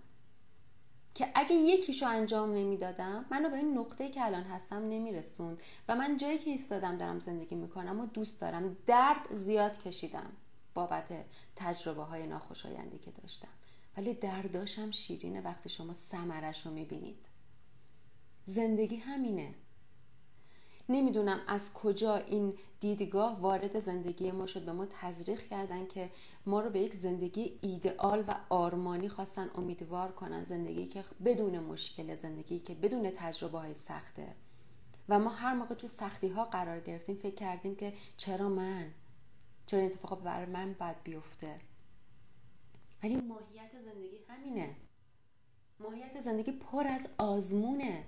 که 1.13 1.31
اگه 1.35 1.55
یکیشو 1.55 2.07
انجام 2.07 2.53
نمی‌دادم 2.53 3.25
منو 3.31 3.49
به 3.49 3.57
این 3.57 3.77
نقطه 3.77 4.09
که 4.09 4.25
الان 4.25 4.43
هستم 4.43 4.75
نمیرسوند 4.75 5.61
و 5.87 5.95
من 5.95 6.17
جایی 6.17 6.37
که 6.37 6.49
ایستادم 6.49 6.97
دارم 6.97 7.19
زندگی 7.19 7.55
می‌کنم 7.55 7.99
و 7.99 8.05
دوست 8.05 8.41
دارم 8.41 8.77
درد 8.85 9.33
زیاد 9.33 9.77
کشیدم 9.77 10.31
بابت 10.73 11.25
تجربه 11.55 12.03
های 12.03 12.27
ناخوشایندی 12.27 12.97
که 12.97 13.11
داشتم. 13.11 13.56
ولی 13.97 14.13
درداشم 14.13 14.91
شیرینه 14.91 15.41
وقتی 15.41 15.69
شما 15.69 15.93
سمرش 15.93 16.65
رو 16.65 16.71
می‌بینید. 16.71 17.25
زندگی 18.45 18.95
همینه. 18.95 19.55
نمی‌دونم 20.89 21.41
از 21.47 21.73
کجا 21.73 22.15
این 22.15 22.53
دیدگاه 22.79 23.39
وارد 23.39 23.79
زندگی 23.79 24.31
ما 24.31 24.45
شد. 24.45 24.65
به 24.65 24.71
ما 24.71 24.85
تزریق 24.85 25.47
کردن 25.47 25.87
که 25.87 26.09
ما 26.45 26.61
رو 26.61 26.69
به 26.69 26.79
یک 26.79 26.93
زندگی 26.93 27.59
ایدئال 27.61 28.23
و 28.27 28.35
آرمانی 28.49 29.09
خواستن 29.09 29.49
امیدوار 29.55 30.11
کنن. 30.11 30.43
زندگی 30.43 30.85
که 30.85 31.03
بدون 31.25 31.59
مشکل 31.59 32.15
زندگی 32.15 32.59
که 32.59 32.75
بدون 32.75 33.11
تجربه 33.15 33.59
های 33.59 33.73
سخته. 33.73 34.35
و 35.09 35.19
ما 35.19 35.29
هر 35.29 35.53
موقع 35.53 35.75
تو 35.75 35.87
سختی 35.87 36.27
ها 36.27 36.45
قرار 36.45 36.79
گرفتیم 36.79 37.15
فکر 37.15 37.35
کردیم 37.35 37.75
که 37.75 37.93
چرا 38.17 38.49
من؟ 38.49 38.91
چرا 39.65 39.79
این 39.79 39.91
اتفاق 39.91 40.23
بر 40.23 40.45
من 40.45 40.73
بد 40.73 40.95
بیفته؟ 41.03 41.59
ولی 43.03 43.15
ماهیت 43.15 43.79
زندگی 43.79 44.17
همینه. 44.27 44.75
ماهیت 45.79 46.19
زندگی 46.19 46.51
پر 46.51 46.87
از 46.87 47.09
آزمونه. 47.17 48.05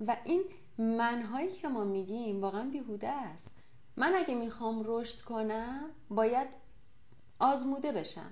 و 0.00 0.16
این 0.24 0.44
منهایی 0.78 1.48
که 1.48 1.68
ما 1.68 1.84
میگیم 1.84 2.40
واقعا 2.40 2.70
بیهوده 2.70 3.08
است. 3.08 3.50
من 3.96 4.14
اگه 4.14 4.34
می‌خوام 4.34 4.82
رشد 4.86 5.20
کنم 5.20 5.90
باید 6.08 6.48
آزموده 7.38 7.92
بشم. 7.92 8.30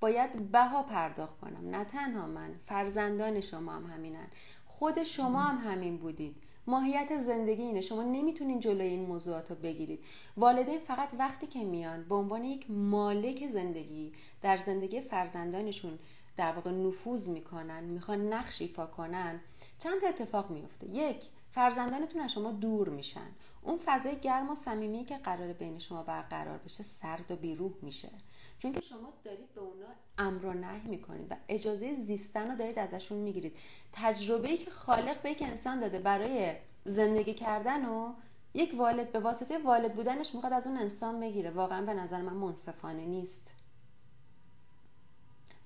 باید 0.00 0.50
بها 0.50 0.82
پرداخت 0.82 1.40
کنم. 1.40 1.70
نه 1.70 1.84
تنها 1.84 2.26
من 2.26 2.54
فرزندان 2.66 3.40
شما 3.40 3.72
هم 3.72 3.86
همینن. 3.86 4.26
خود 4.66 5.02
شما 5.02 5.42
هم 5.42 5.70
همین 5.70 5.98
بودید. 5.98 6.43
ماهیت 6.66 7.20
زندگی 7.20 7.62
اینه. 7.62 7.80
شما 7.80 8.02
نمی‌تونین 8.02 8.60
جلوی 8.60 8.86
این 8.86 9.06
موضوعات 9.06 9.50
رو 9.50 9.56
بگیرید. 9.56 10.04
والدین 10.36 10.78
فقط 10.78 11.08
وقتی 11.18 11.46
که 11.46 11.64
میان 11.64 12.04
به 12.04 12.14
عنوان 12.14 12.44
یک 12.44 12.70
مالک 12.70 13.48
زندگی 13.48 14.12
در 14.42 14.56
زندگی 14.56 15.00
فرزندانشون 15.00 15.98
در 16.36 16.52
واقع 16.52 16.70
نفوذ 16.70 17.28
می‌کنن 17.28 17.84
می‌خوان 17.84 18.32
نقش 18.32 18.62
ایفا 18.62 18.86
کنن 18.86 19.40
چند 19.78 20.04
اتفاق 20.04 20.50
میفته 20.50 20.88
یک 20.88 21.22
فرزندانتون 21.54 22.20
از 22.20 22.32
شما 22.32 22.52
دور 22.52 22.88
میشن. 22.88 23.30
اون 23.62 23.78
فضای 23.84 24.16
گرم 24.16 24.50
و 24.50 24.54
صمیمی 24.54 25.04
که 25.04 25.16
قرار 25.16 25.52
بین 25.52 25.78
شما 25.78 26.02
برقرار 26.02 26.58
بشه 26.58 26.82
سرد 26.82 27.30
و 27.30 27.36
بیروح 27.36 27.72
میشه. 27.82 28.10
چون 28.58 28.72
که 28.72 28.80
شما 28.80 29.12
دارید 29.24 29.54
به 29.54 29.60
اونا 29.60 29.86
امر 30.18 30.44
و 30.44 30.54
نهی 30.54 30.88
می‌کنید 30.88 31.26
و 31.32 31.36
اجازه 31.48 31.94
زیستن 31.94 32.50
رو 32.50 32.56
دارید 32.56 32.78
ازشون 32.78 33.18
می‌گیرید. 33.18 33.56
تجربه 33.92 34.56
که 34.56 34.70
خالق 34.70 35.22
به 35.22 35.30
یک 35.30 35.42
انسان 35.42 35.78
داده 35.78 35.98
برای 35.98 36.56
زندگی 36.84 37.34
کردن 37.34 37.84
و 37.84 38.12
یک 38.54 38.74
والد 38.74 39.12
به 39.12 39.20
واسطه 39.20 39.58
والد 39.58 39.94
بودنش 39.94 40.34
می‌خواد 40.34 40.52
از 40.52 40.66
اون 40.66 40.76
انسان 40.76 41.20
بگیره. 41.20 41.50
واقعا 41.50 41.86
به 41.86 41.94
نظر 41.94 42.22
من 42.22 42.32
منصفانه 42.32 43.04
نیست. 43.04 43.50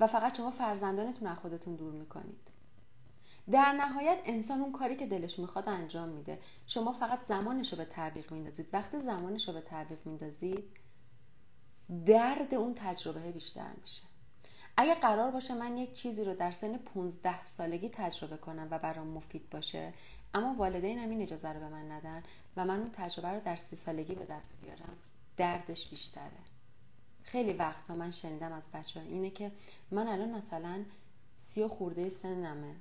و 0.00 0.06
فقط 0.06 0.36
شما 0.36 0.50
فرزندانتون 0.50 1.28
از 1.28 1.38
خودتون 1.38 1.76
دور 1.76 1.92
می‌کنید. 1.92 2.47
در 3.50 3.72
نهایت 3.72 4.18
انسان 4.24 4.60
اون 4.60 4.72
کاری 4.72 4.96
که 4.96 5.06
دلش 5.06 5.38
می‌خواد 5.38 5.68
انجام 5.68 6.08
میده. 6.08 6.38
شما 6.66 6.92
فقط 6.92 7.22
زمانش 7.22 7.72
رو 7.72 7.78
به 7.78 7.84
تعویق 7.84 8.32
میندازید. 8.32 8.68
وقتی 8.72 9.00
زمانش 9.00 9.48
رو 9.48 9.54
به 9.54 9.60
تعویق 9.60 9.98
میندازید 10.04 10.64
درد 12.06 12.54
اون 12.54 12.74
تجربه 12.74 13.32
بیشتر 13.32 13.70
میشه. 13.80 14.02
اگه 14.76 14.94
قرار 14.94 15.30
باشه 15.30 15.54
من 15.54 15.76
یک 15.76 15.92
چیزی 15.92 16.24
رو 16.24 16.34
در 16.34 16.50
سن 16.50 16.76
15 16.76 17.46
سالگی 17.46 17.88
تجربه 17.88 18.36
کنم 18.36 18.68
و 18.70 18.78
برام 18.78 19.06
مفید 19.06 19.50
باشه 19.50 19.92
اما 20.34 20.54
والدینم 20.54 21.10
این 21.10 21.22
اجازه 21.22 21.48
رو 21.48 21.60
به 21.60 21.68
من 21.68 21.92
ندن 21.92 22.22
و 22.56 22.64
من 22.64 22.80
اون 22.80 22.90
تجربه 22.92 23.28
رو 23.28 23.40
در 23.40 23.56
سی 23.56 23.76
سالگی 23.76 24.14
به 24.14 24.24
دست 24.24 24.58
بیارم 24.62 24.96
دردش 25.36 25.88
بیشتره. 25.88 26.40
خیلی 27.22 27.52
وقتا 27.52 27.94
من 27.94 28.10
شنیدم 28.10 28.52
از 28.52 28.72
بچه 28.72 29.00
اینه 29.00 29.30
که 29.30 29.52
من 29.90 30.08
الان 30.08 30.30
مثلا 30.30 30.84
سی 31.36 31.62
و 31.62 31.68
خورده 31.68 32.08
سنمه. 32.08 32.74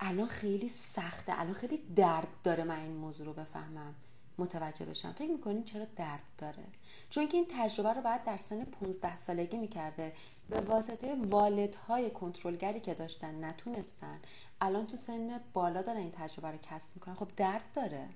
الان 0.00 0.26
خیلی 0.26 0.68
سخته. 0.68 1.40
الان 1.40 1.52
خیلی 1.52 1.78
درد 1.96 2.28
داره 2.44 2.64
من 2.64 2.80
این 2.80 2.92
موضوع 2.92 3.26
رو 3.26 3.32
بفهمم. 3.32 3.94
متوجه 4.38 4.86
بشم. 4.86 5.12
فکر 5.12 5.30
می‌کنین 5.30 5.64
چرا 5.64 5.86
درد 5.96 6.22
داره؟ 6.38 6.64
چون 7.10 7.28
که 7.28 7.36
این 7.36 7.46
تجربه 7.50 7.92
رو 7.92 8.02
بعد 8.02 8.24
در 8.24 8.36
سن 8.36 8.64
15 8.64 9.16
سالگی 9.16 9.56
می‌کرده. 9.56 10.12
به 10.50 10.60
واسطه 10.60 11.14
والدهای 11.14 12.10
کنترلگری 12.10 12.80
که 12.80 12.94
داشتن 12.94 13.44
نتونستن. 13.44 14.18
الان 14.60 14.86
تو 14.86 14.96
سن 14.96 15.40
بالا 15.52 15.82
دارن 15.82 15.98
این 15.98 16.12
تجربه 16.12 16.50
رو 16.50 16.58
کسب 16.62 16.90
می‌کنن. 16.94 17.14
خب 17.14 17.28
درد 17.36 17.64
داره. 17.74 18.08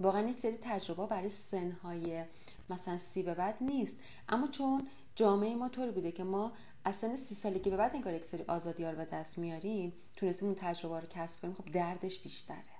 واقعا 0.00 0.28
یک 0.28 0.40
سری 0.40 0.58
تجربه 0.62 1.06
برای 1.06 1.28
سنهای 1.28 2.24
مثلا 2.70 2.96
سی 2.96 3.22
به 3.22 3.34
بعد 3.34 3.56
نیست. 3.60 3.96
اما 4.28 4.46
چون 4.46 4.88
جامعه 5.14 5.54
ما 5.54 5.68
طوری 5.68 5.90
بوده 5.90 6.12
که 6.12 6.24
ما 6.24 6.52
از 6.84 6.96
سن 6.96 7.16
سی 7.16 7.34
سالگی 7.34 7.70
به 7.70 7.76
بعد 7.76 7.94
انگار 7.94 8.14
یک 8.14 8.24
سری 8.24 8.44
آزادی 8.48 8.84
ها 8.84 8.90
رو 8.90 8.96
به 8.96 9.04
دست 9.04 9.38
میاریم 9.38 9.92
تونستیم 10.16 10.48
اون 10.48 10.56
تجربه 10.60 11.00
رو 11.00 11.06
کسب 11.06 11.42
کنیم 11.42 11.54
خب 11.54 11.70
دردش 11.72 12.20
بیشتره. 12.20 12.78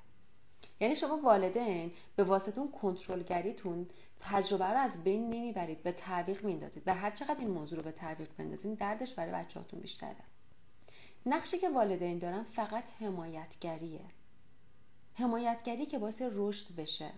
یعنی 0.81 0.97
شما 0.97 1.17
والدین 1.17 1.93
به 2.17 2.25
واسطه 2.25 2.61
اون 2.61 2.71
کنترلگریتون 2.71 3.87
تجربه 4.21 4.65
رو 4.65 4.79
از 4.79 5.05
بین 5.05 5.31
نمی‌برید 5.31 5.83
به 5.83 5.93
تعویق 5.93 6.45
میندازید 6.45 6.83
و 6.87 6.95
هر 6.95 7.11
چقدر 7.11 7.41
این 7.41 7.51
موضوع 7.51 7.79
رو 7.79 7.85
به 7.85 7.93
تعویق 7.93 8.29
بندازید 8.39 8.79
دردش 8.79 9.15
برای 9.15 9.33
بچهاتون 9.33 9.81
بیشتره. 9.81 10.25
نقشی 11.27 11.59
که 11.59 11.69
والدین 11.69 12.19
دارن 12.19 12.43
فقط 12.43 12.85
حمایتگریه. 13.01 14.05
حمایتگری 15.15 15.87
که 15.87 15.99
باعث 15.99 16.23
رشد 16.33 16.75
بشه. 16.77 17.11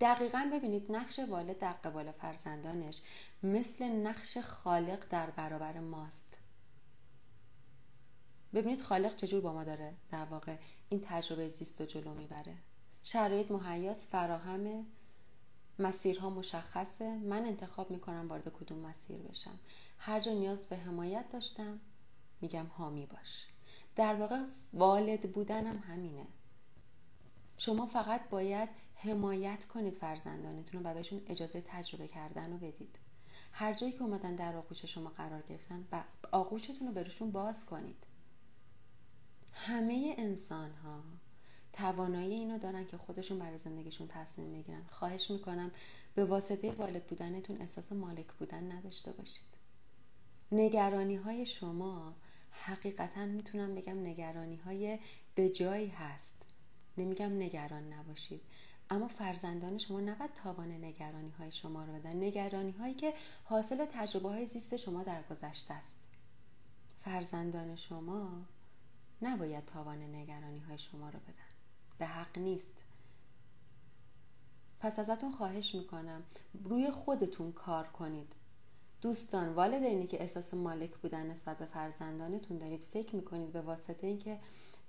دقیقا 0.00 0.50
ببینید 0.52 0.92
نقش 0.92 1.18
والد 1.18 1.58
در 1.58 1.72
قبال 1.72 2.12
فرزندانش 2.12 3.02
مثل 3.42 3.84
نقش 3.84 4.38
خالق 4.38 5.08
در 5.10 5.30
برابر 5.30 5.78
ماست. 5.78 6.36
ببینید 8.54 8.80
خالق 8.80 9.16
چجور 9.16 9.40
با 9.40 9.52
ما 9.52 9.64
داره 9.64 9.94
در 10.10 10.24
واقع 10.24 10.56
این 10.88 11.00
تجربه 11.04 11.48
زیست 11.48 11.80
و 11.80 11.84
جلو 11.84 12.14
می‌بره. 12.14 12.56
شرایط 13.02 13.50
مهیاس 13.50 14.10
فراهمه 14.10 14.84
مسیرها 15.78 16.30
مشخصه. 16.30 17.18
من 17.18 17.44
انتخاب 17.44 17.90
می‌کنم 17.90 18.28
وارد 18.28 18.48
کدوم 18.48 18.78
مسیر 18.78 19.18
بشم. 19.18 19.58
هر 19.98 20.20
جا 20.20 20.32
نیاز 20.32 20.68
به 20.68 20.76
حمایت 20.76 21.24
داشتم 21.32 21.80
میگم 22.40 22.66
حامی 22.66 23.06
باش. 23.06 23.46
در 23.96 24.14
واقع 24.14 24.44
والد 24.72 25.32
بودنم 25.32 25.78
همینه. 25.78 26.26
شما 27.56 27.86
فقط 27.86 28.28
باید 28.28 28.68
حمایت 29.02 29.64
کنید 29.64 29.94
فرزندانتون 29.94 30.84
رو 30.84 30.90
و 30.90 30.94
بهشون 30.94 31.22
اجازه 31.26 31.62
تجربه 31.66 32.08
کردن 32.08 32.52
رو 32.52 32.58
بدید. 32.58 32.98
هر 33.52 33.74
جایی 33.74 33.92
که 33.92 34.02
اومدن 34.02 34.34
در 34.36 34.56
آغوش 34.56 34.84
شما 34.84 35.10
قرار 35.10 35.42
گرفتن 35.42 35.86
و 35.92 36.04
آغوشتون 36.32 36.88
رو 36.88 36.94
برشون 36.94 37.30
باز 37.30 37.66
کنید. 37.66 38.06
همه 39.52 40.14
انسان 40.18 40.70
ها 40.70 41.02
توانایی 41.72 42.34
اینو 42.34 42.58
دارن 42.58 42.86
که 42.86 42.96
خودشون 42.96 43.38
برای 43.38 43.58
زندگیشون 43.58 44.08
تصمیم 44.08 44.52
بگیرن. 44.52 44.84
خواهش 44.90 45.30
می‌کنم 45.30 45.70
به 46.14 46.24
واسطه 46.24 46.72
والد 46.72 47.06
بودنتون 47.06 47.60
احساس 47.60 47.92
مالک 47.92 48.32
بودن 48.32 48.72
نداشته 48.72 49.12
باشید. 49.12 49.50
نگرانی 50.52 51.16
های 51.16 51.46
شما 51.46 52.14
حقیقتا 52.50 53.26
می‌تونم 53.26 53.74
بگم 53.74 54.00
نگرانی 54.06 54.56
های 54.56 54.98
به 55.34 55.48
جایی 55.48 55.88
هست. 55.88 56.42
نمیگم 56.98 57.32
نگران 57.32 57.92
نباشید. 57.92 58.40
اما 58.90 59.08
فرزندان 59.08 59.78
شما 59.78 60.00
نباید 60.00 60.32
تاوان 60.32 60.70
نگرانی 60.70 61.30
های 61.30 61.52
شما 61.52 61.84
رو 61.84 61.92
بدن. 61.92 62.16
نگرانی 62.16 62.70
هایی 62.70 62.94
که 62.94 63.14
حاصل 63.44 63.86
تجربه 63.92 64.28
های 64.28 64.46
زیست 64.46 64.76
شما 64.76 65.02
در 65.02 65.22
گذشته 65.22 65.74
است. 65.74 65.98
فرزندان 67.04 67.76
شما 67.76 68.46
نباید 69.22 69.64
تاوان 69.64 70.02
نگرانی 70.14 70.58
های 70.58 70.78
شما 70.78 71.10
رو 71.10 71.18
بدن. 71.18 71.48
به 71.98 72.06
حق 72.06 72.38
نیست. 72.38 72.72
پس 74.80 74.98
ازتون 74.98 75.32
خواهش 75.32 75.74
می‌کنم 75.74 76.22
روی 76.64 76.90
خودتون 76.90 77.52
کار 77.52 77.86
کنید. 77.86 78.32
دوستان 79.00 79.48
والدینی 79.48 80.06
که 80.06 80.20
احساس 80.20 80.54
مالک 80.54 80.96
بودن 80.96 81.26
نسبت 81.26 81.58
به 81.58 81.66
فرزندانتون 81.66 82.58
دارید 82.58 82.84
فکر 82.84 83.16
می‌کنید 83.16 83.52
به 83.52 83.60
واسطه 83.60 84.06
اینکه 84.06 84.38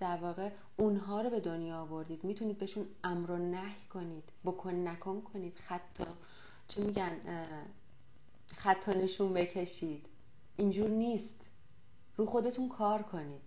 در 0.02 0.18
واقع 0.18 0.50
اونها 0.78 1.22
رو 1.22 1.30
به 1.30 1.40
دنیا 1.40 1.78
آوردید. 1.78 2.24
می‌تونید 2.24 2.58
بهشون 2.58 2.86
امر 3.04 3.32
و 3.32 3.38
نهی 3.38 3.88
کنید. 3.94 4.24
بکن 4.46 4.76
نکن 4.88 5.22
کنید. 5.22 5.56
خطا 5.56 6.08
چه 6.68 6.84
میگن؟ 6.84 7.18
خطا 8.56 8.92
نشون 8.94 9.34
بکشید. 9.34 10.06
اینجور 10.58 10.90
نیست. 10.90 11.42
رو 12.18 12.26
خودتون 12.26 12.70
کار 12.70 13.02
کنید. 13.02 13.42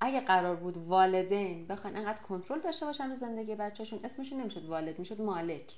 اگه 0.00 0.20
قرار 0.20 0.56
بود 0.56 0.76
والدین 0.76 1.66
بخوان 1.66 1.96
انقدر 1.96 2.22
کنترل 2.22 2.60
داشته 2.60 2.86
باشن 2.86 3.10
رو 3.10 3.16
زندگی 3.16 3.54
بچهشون 3.54 4.00
اسمشون 4.04 4.40
نمی‌شد 4.40 4.64
والد 4.64 4.98
می‌شد 4.98 5.20
مالک. 5.20 5.76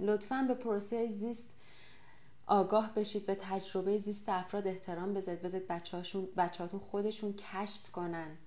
لطفا 0.00 0.44
به 0.48 0.54
پروسه 0.54 1.10
زیست 1.10 1.53
آگاه 2.46 2.94
بشید 2.94 3.26
به 3.26 3.34
تجربه 3.34 3.98
زیست 3.98 4.28
افراد 4.28 4.66
احترام 4.66 5.14
بذارید. 5.14 5.42
بذارید 5.42 5.68
بچهاتون 6.36 6.80
خودشون 6.80 7.32
کشف 7.32 7.90
کنن 7.90 8.38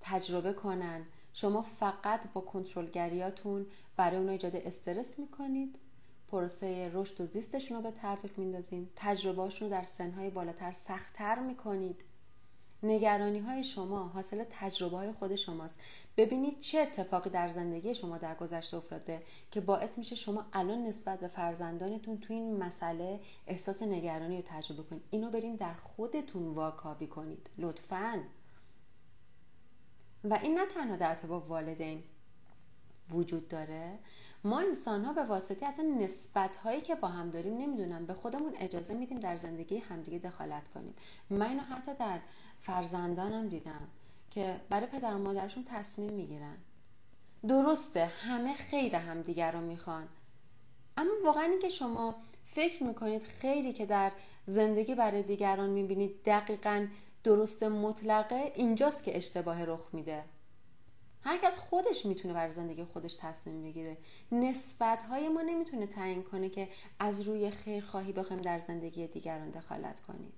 تجربه 0.00 0.52
کنن. 0.52 1.06
شما 1.32 1.62
فقط 1.62 2.32
با 2.32 2.40
کنترلگریاتون 2.40 3.66
برای 3.96 4.16
اونها 4.16 4.32
ایجاد 4.32 4.56
استرس 4.56 5.18
می‌کنید. 5.18 5.78
پروسه 6.28 6.90
رشد 6.94 7.20
و 7.20 7.26
زیستشون 7.26 7.76
رو 7.76 7.82
به 7.82 7.90
تعویق 7.90 8.38
میندازین. 8.38 8.88
تجربهاشون 8.96 9.70
رو 9.70 9.76
در 9.76 9.84
سنهای 9.84 10.30
بالاتر 10.30 10.72
سختتر 10.72 11.38
می‌کنید. 11.38 12.04
نگرانی 12.82 13.38
های 13.38 13.64
شما 13.64 14.08
حاصل 14.08 14.44
تجربه 14.50 14.96
های 14.96 15.12
خود 15.12 15.34
شماست. 15.34 15.80
ببینید 16.16 16.58
چه 16.58 16.78
اتفاقی 16.78 17.30
در 17.30 17.48
زندگی 17.48 17.94
شما 17.94 18.18
در 18.18 18.34
گذشته 18.34 18.76
افتاده 18.76 19.22
که 19.50 19.60
باعث 19.60 19.98
میشه 19.98 20.14
شما 20.14 20.46
الان 20.52 20.84
نسبت 20.84 21.20
به 21.20 21.28
فرزندانتون 21.28 22.18
تو 22.18 22.32
این 22.32 22.56
مسئله 22.56 23.20
احساس 23.46 23.82
نگرانی 23.82 24.36
رو 24.36 24.42
تجربه 24.46 24.82
کنید. 24.82 25.02
اینو 25.10 25.30
برین 25.30 25.56
در 25.56 25.74
خودتون 25.74 26.54
واکاوی 26.54 27.06
کنید. 27.06 27.50
لطفا. 27.58 28.22
و 30.24 30.38
این 30.42 30.58
نه 30.58 30.66
تنها 30.66 30.96
در 30.96 31.14
با 31.14 31.40
والدین 31.40 32.02
وجود 33.10 33.48
داره 33.48 33.98
ما 34.44 34.60
انسان 34.60 35.04
ها 35.04 35.12
به 35.12 35.24
واسطه 35.24 35.66
از 35.66 35.74
نسبت 35.80 36.56
هایی 36.56 36.80
که 36.80 36.94
با 36.94 37.08
هم 37.08 37.30
داریم 37.30 37.58
نمی‌دونم 37.58 38.06
به 38.06 38.14
خودمون 38.14 38.54
اجازه 38.58 38.94
میدیم 38.94 39.20
در 39.20 39.36
زندگی 39.36 39.78
همدیگه 39.78 40.18
دخالت 40.18 40.68
کنیم. 40.68 40.94
من 41.30 41.46
اینو 41.46 41.62
حتی 41.62 41.94
در 41.94 42.20
فرزندانم 42.66 43.48
دیدم 43.48 43.88
که 44.30 44.60
برای 44.68 44.86
پدر 44.86 45.14
و 45.14 45.18
مادرشون 45.18 45.64
تصمیم 45.64 46.12
می‌گیرن. 46.12 46.56
درسته 47.48 48.04
همه 48.04 48.54
خیر 48.54 48.96
همدیگر 48.96 49.52
رو 49.52 49.60
می‌خوان. 49.60 50.08
اما 50.96 51.10
واقعا 51.24 51.44
اینکه 51.44 51.68
شما 51.68 52.14
فکر 52.46 52.82
می‌کنید 52.82 53.22
خیلی 53.22 53.72
که 53.72 53.86
در 53.86 54.12
زندگی 54.46 54.94
برای 54.94 55.22
دیگران 55.22 55.70
می‌بینید 55.70 56.22
دقیقا 56.24 56.86
درست 57.24 57.62
مطلقه 57.62 58.52
اینجاست 58.54 59.04
که 59.04 59.16
اشتباه 59.16 59.64
رخ 59.64 59.88
میده. 59.92 60.24
هر 61.22 61.38
کس 61.38 61.58
خودش 61.58 62.06
می‌تونه 62.06 62.34
بر 62.34 62.50
زندگی 62.50 62.84
خودش 62.84 63.14
تصمیم 63.14 63.62
بگیره. 63.62 63.96
نسبت 64.32 65.02
های 65.02 65.28
ما 65.28 65.42
نمی‌تونه 65.42 65.86
تعیین 65.86 66.22
کنه 66.22 66.48
که 66.48 66.68
از 66.98 67.20
روی 67.20 67.50
خیرخواهی 67.50 68.12
بخوایم 68.12 68.42
در 68.42 68.58
زندگی 68.58 69.06
دیگران 69.06 69.50
دخالت 69.50 70.00
کنیم. 70.00 70.32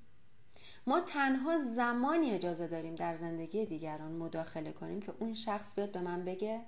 ما 0.89 1.01
تنها 1.01 1.59
زمانی 1.59 2.31
اجازه 2.31 2.67
داریم 2.67 2.95
در 2.95 3.15
زندگی 3.15 3.67
دیگران 3.67 4.13
مداخله 4.13 4.73
کنیم 4.73 5.01
که 5.01 5.13
اون 5.19 5.35
شخص 5.35 5.75
بیاد 5.75 5.93
به 5.93 6.01
من 6.01 6.25
بگه 6.25 6.61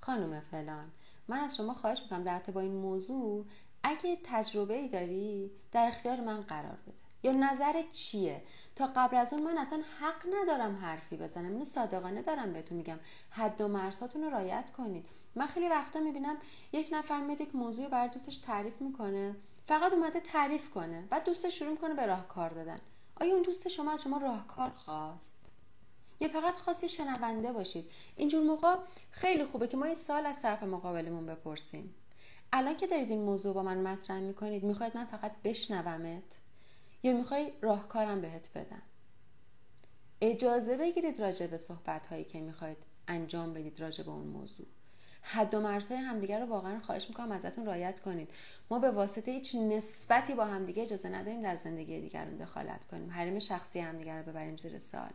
خانم 0.00 0.40
فلان 0.40 0.90
من 1.28 1.38
از 1.38 1.56
شما 1.56 1.74
خواهش 1.74 2.02
می‌کنم 2.02 2.24
در 2.24 2.38
با 2.38 2.60
این 2.60 2.72
موضوع 2.72 3.46
اگه 3.82 4.18
تجربه 4.24 4.74
ای 4.74 4.88
داری 4.88 5.50
در 5.72 5.88
اختیار 5.88 6.20
من 6.20 6.40
قرار 6.40 6.78
بده. 6.86 6.94
یا 7.22 7.32
نظر 7.32 7.82
چیه؟ 7.92 8.42
تا 8.76 8.86
قبل 8.96 9.16
از 9.16 9.32
اون 9.32 9.42
من 9.42 9.58
اصلا 9.58 9.82
حق 10.00 10.26
ندارم 10.34 10.76
حرفی 10.76 11.16
بزنم 11.16 11.52
اینو 11.52 11.64
صادقانه 11.64 12.22
دارم 12.22 12.52
بهتون 12.52 12.78
میگم. 12.78 12.98
حد 13.30 13.60
و 13.60 13.68
مرزاتون 13.68 14.22
رو 14.22 14.30
رعایت 14.30 14.70
کنید. 14.70 15.06
من 15.34 15.46
خیلی 15.46 15.68
وقتا 15.68 16.00
می‌بینم 16.00 16.36
یک 16.72 16.88
نفر 16.92 17.20
میاد 17.20 17.40
یک 17.40 17.54
موضوع 17.54 17.88
برای 17.88 18.08
دوستش 18.08 18.36
تعریف 18.36 18.80
می‌کنه 18.80 19.36
فقط 19.66 19.92
اومده 19.92 20.20
تعریف 20.20 20.70
کنه 20.70 21.06
بعد 21.10 21.24
دوستش 21.24 21.58
شروع 21.58 21.70
می‌کنه 21.70 21.94
به 21.94 22.06
راه 22.06 22.28
کار 22.28 22.50
دادن. 22.50 22.78
آیا 23.20 23.34
اون 23.34 23.42
دوست 23.42 23.68
شما 23.68 23.92
از 23.92 24.02
شما 24.02 24.18
راهکار 24.18 24.70
خواست؟ 24.70 25.40
یا 26.20 26.28
فقط 26.28 26.54
خواستی 26.54 26.88
شنونده 26.88 27.52
باشید؟ 27.52 27.90
اینجور 28.16 28.42
موقع 28.42 28.76
خیلی 29.10 29.44
خوبه 29.44 29.68
که 29.68 29.76
ما 29.76 29.88
یه 29.88 29.94
سال 29.94 30.26
از 30.26 30.42
طرف 30.42 30.62
مقابلمون 30.62 31.26
بپرسیم. 31.26 31.94
الان 32.52 32.76
که 32.76 32.86
دارید 32.86 33.10
این 33.10 33.22
موضوع 33.22 33.54
با 33.54 33.62
من 33.62 33.78
مطرح 33.78 34.18
می‌کنید 34.18 34.62
می‌خواید 34.62 34.96
من 34.96 35.04
فقط 35.04 35.32
بشنومت؟ 35.44 36.38
یا 37.02 37.12
می‌خوای 37.12 37.52
راهکارم 37.60 38.20
بهت 38.20 38.50
بدم؟ 38.54 38.82
اجازه 40.20 40.76
بگیرید 40.76 41.20
راجع 41.20 41.46
به 41.46 41.58
صحبت 41.58 42.06
هایی 42.06 42.24
که 42.24 42.40
می‌خواید 42.40 42.78
انجام 43.08 43.54
بدید 43.54 43.80
راجع 43.80 44.04
به 44.04 44.10
اون 44.10 44.26
موضوع. 44.26 44.66
حد 45.22 45.54
و 45.54 45.60
مرزهای 45.60 46.00
همدیگر 46.00 46.40
رو 46.40 46.46
واقعا 46.46 46.80
خواهش 46.80 47.08
می‌کنم 47.08 47.32
ازتون 47.32 47.66
رایت 47.66 48.00
کنید. 48.00 48.28
ما 48.70 48.78
به 48.78 48.90
واسطه 48.90 49.30
هیچ 49.30 49.54
نسبتی 49.54 50.34
با 50.34 50.44
همدیگه 50.44 50.82
اجازه 50.82 51.08
نداریم 51.08 51.42
در 51.42 51.56
زندگی 51.56 52.00
دیگران 52.00 52.36
دخالت 52.36 52.84
کنیم. 52.84 53.10
حریم 53.10 53.38
شخصی 53.38 53.80
همدیگر 53.80 54.18
رو 54.18 54.32
ببریم 54.32 54.56
زیر 54.56 54.78
سال 54.78 55.10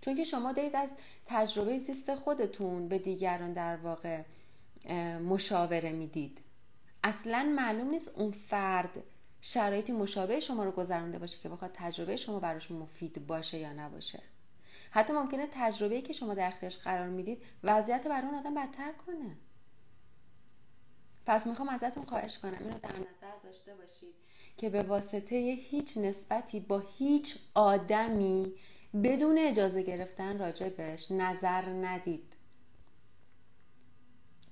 چون 0.00 0.14
که 0.14 0.24
شما 0.24 0.52
دارید 0.52 0.76
از 0.76 0.90
تجربه 1.26 1.78
زیست 1.78 2.14
خودتون 2.14 2.88
به 2.88 2.98
دیگران 2.98 3.52
در 3.52 3.76
واقع 3.76 4.22
مشاوره 5.28 5.92
می‌دید. 5.92 6.38
اصلا 7.04 7.52
معلوم 7.56 7.90
نیست 7.90 8.18
اون 8.18 8.30
فرد 8.30 8.90
شرایطی 9.40 9.92
مشابه 9.92 10.40
شما 10.40 10.64
رو 10.64 10.70
گذرانده 10.70 11.18
باشه 11.18 11.38
که 11.38 11.48
بخواد 11.48 11.70
تجربه 11.74 12.16
شما 12.16 12.40
براش 12.40 12.70
مفید 12.70 13.26
باشه 13.26 13.58
یا 13.58 13.72
نباشه. 13.72 14.22
حتی 14.90 15.12
ممکنه 15.12 15.48
تجربه 15.52 16.02
که 16.02 16.12
شما 16.12 16.34
در 16.34 16.48
اختیارش 16.48 16.78
قرار 16.78 17.08
می‌دید 17.08 17.42
وضعیت 17.62 18.06
رو 18.06 18.10
برای 18.10 18.26
اون 18.26 18.38
آدم 18.38 18.54
بدتر 18.54 18.92
کنه. 18.92 19.36
پس 21.26 21.46
می‌خوام 21.46 21.68
ازتون 21.68 22.04
خواهش 22.04 22.38
کنم 22.38 22.58
اینو 22.60 22.78
در 22.78 22.88
نظر 22.88 23.38
داشته 23.42 23.74
باشید 23.74 24.14
که 24.56 24.70
به 24.70 24.82
واسطه 24.82 25.36
هیچ 25.70 25.96
نسبتی 25.96 26.60
با 26.60 26.82
هیچ 26.98 27.38
آدمی 27.54 28.52
بدون 29.04 29.38
اجازه 29.38 29.82
گرفتن 29.82 30.38
راجبش 30.38 31.10
نظر 31.10 31.62
ندید. 31.62 32.32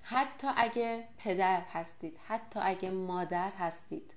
حتی 0.02 0.46
اگه 0.56 1.08
پدر 1.18 1.60
هستید 1.60 2.18
حتی 2.26 2.60
اگه 2.62 2.90
مادر 2.90 3.50
هستید. 3.50 4.12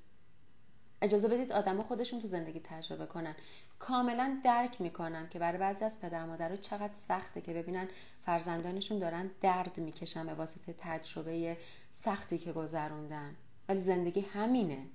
اجازه 1.02 1.28
بدید 1.28 1.52
آدم 1.52 1.84
خودشون 1.84 2.22
تو 2.22 2.28
زندگی 2.28 2.60
تجربه 2.60 3.06
کنن. 3.06 3.36
کاملا 3.80 4.40
درک 4.44 4.82
می‌کنم 4.82 5.28
که 5.28 5.40
برای 5.40 5.58
بعضی 5.58 5.86
از 5.86 6.00
پدر 6.00 6.26
مادرها 6.26 6.56
چقدر 6.56 6.94
سخته 6.94 7.42
که 7.42 7.54
ببینن 7.54 7.88
فرزندانشون 8.26 9.00
دارن 9.00 9.32
درد 9.42 9.78
می‌کشن 9.78 10.26
به 10.26 10.34
واسطه 10.34 10.76
تجربه 10.78 11.58
سختی 11.92 12.38
که 12.38 12.52
گذروندن. 12.52 13.36
ولی 13.70 13.82
زندگی 13.82 14.22
همینه. 14.22 14.86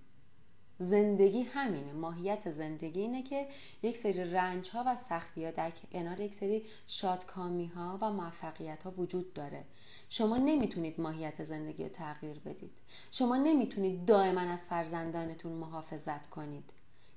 زندگی 0.78 1.42
همینه. 1.42 1.92
ماهیت 1.92 2.50
زندگی 2.50 3.00
اینه 3.00 3.22
که 3.22 3.48
یک 3.82 3.96
سری 3.96 4.32
رنج 4.32 4.70
ها 4.70 4.84
و 4.86 4.96
سختی 4.96 5.44
ها 5.44 5.50
در 5.50 5.70
کنار 5.70 6.20
یک 6.20 6.34
سری 6.34 6.66
شادکامی 6.86 7.66
ها 7.66 7.98
و 8.02 8.10
موفقیت 8.10 8.82
ها 8.82 8.90
وجود 8.90 9.32
داره. 9.32 9.64
شما 10.08 10.36
نمی‌تونید 10.36 11.00
ماهیت 11.00 11.44
زندگی 11.44 11.82
رو 11.82 11.88
تغییر 11.88 12.38
بدید. 12.38 12.72
شما 13.10 13.36
نمی‌تونید 13.36 14.04
دائما 14.04 14.40
از 14.40 14.60
فرزندانتون 14.60 15.52
محافظت 15.52 16.26
کنید. 16.26 16.70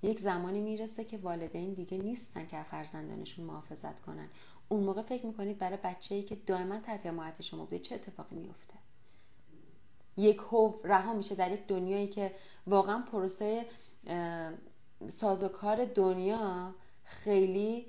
یک 0.04 0.20
زمانی 0.20 0.62
می‌رسه 0.62 1.04
که 1.04 1.18
والدین 1.18 1.74
دیگه 1.74 1.98
نیستن 1.98 2.48
که 2.48 2.64
فرزندانشون 2.64 3.46
محافظت 3.46 4.00
کنن. 4.00 4.30
اون 4.70 4.84
موقع 4.84 5.02
فکر 5.02 5.26
می‌کنید 5.26 5.58
برای 5.58 5.78
بچه 5.84 6.16
ای 6.16 6.24
که 6.24 6.36
دائما 6.36 6.80
تحت 6.80 7.06
حمایت 7.06 7.42
شما 7.42 7.64
بوده 7.64 7.80
چه 7.80 7.96
اتفاقی 7.96 8.36
میفته 8.36 8.74
یک 10.18 10.38
هو 10.38 10.74
رها 10.84 11.14
میشه 11.14 11.36
در 11.36 11.52
یک 11.52 11.68
دنیایی 11.68 12.08
که 12.08 12.36
واقعا 12.68 13.02
پروسه 13.12 13.66
سازوکار 15.10 15.86
دنیا 15.86 16.76
خیلی 17.04 17.86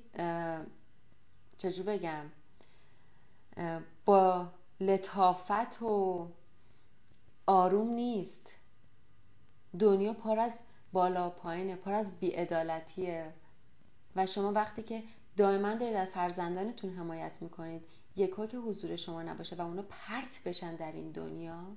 چجور 1.59 1.87
بگم 1.87 2.25
با 4.05 4.49
لطافت 4.81 5.83
و 5.83 6.29
آروم 7.47 7.91
نیست. 7.91 8.51
دنیا 9.79 10.13
پر 10.13 10.39
از 10.39 10.61
بالا 10.93 11.31
پایینه 11.31 11.77
پر 11.77 11.93
از 11.93 12.21
بیعدالتیه. 12.21 13.33
و 14.17 14.27
شما 14.27 14.53
وقتی 14.53 14.83
که 14.83 15.03
دائما 15.37 15.75
دارید 15.75 15.97
از 15.97 16.09
فرزندانتون 16.09 16.91
حمایت 16.91 17.43
می‌کنید 17.43 17.83
یکا 18.17 18.47
که 18.47 18.59
حضور 18.59 18.97
شما 18.97 19.23
نباشه 19.23 19.57
و 19.57 19.61
اونا 19.61 19.83
پرت 19.83 20.43
بشن 20.45 20.77
در 20.77 20.93
این 20.93 21.11
دنیا 21.11 21.77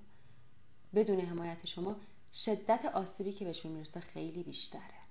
بدون 0.95 1.19
حمایت 1.19 1.65
شما 1.65 1.95
شدت 2.33 2.85
آسیبی 2.85 3.31
که 3.31 3.45
بهشون 3.45 3.71
می‌رسه 3.71 3.99
خیلی 3.99 4.43
بیشتره. 4.43 5.01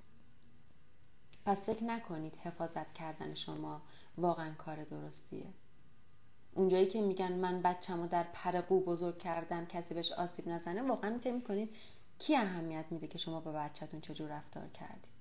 پس 1.47 1.67
فکر 1.67 1.85
نکنید 1.85 2.37
حفاظت 2.37 2.93
کردن 2.93 3.35
شما 3.35 3.83
واقعا 4.19 4.55
کار 4.55 4.85
درستیه. 4.85 5.47
اونجایی 6.55 6.87
که 6.87 7.01
میگن 7.01 7.33
من 7.33 7.63
بچم 7.63 8.01
رو 8.01 8.09
در 8.09 8.23
پرقو 8.33 8.81
بزرگ 8.81 9.19
کردم 9.19 9.67
کسی 9.67 9.95
بهش 9.95 10.13
آسیب 10.13 10.49
نزنه 10.49 10.83
واقعا 10.83 11.19
فکر 11.19 11.33
می‌کنید 11.33 11.77
کی 12.21 12.37
اهمیت 12.37 12.85
میده 12.91 13.07
که 13.07 13.19
شما 13.19 13.41
با 13.41 13.53
بچهتون 13.53 14.01
چجور 14.01 14.31
رفتار 14.31 14.69
کردید؟ 14.69 15.21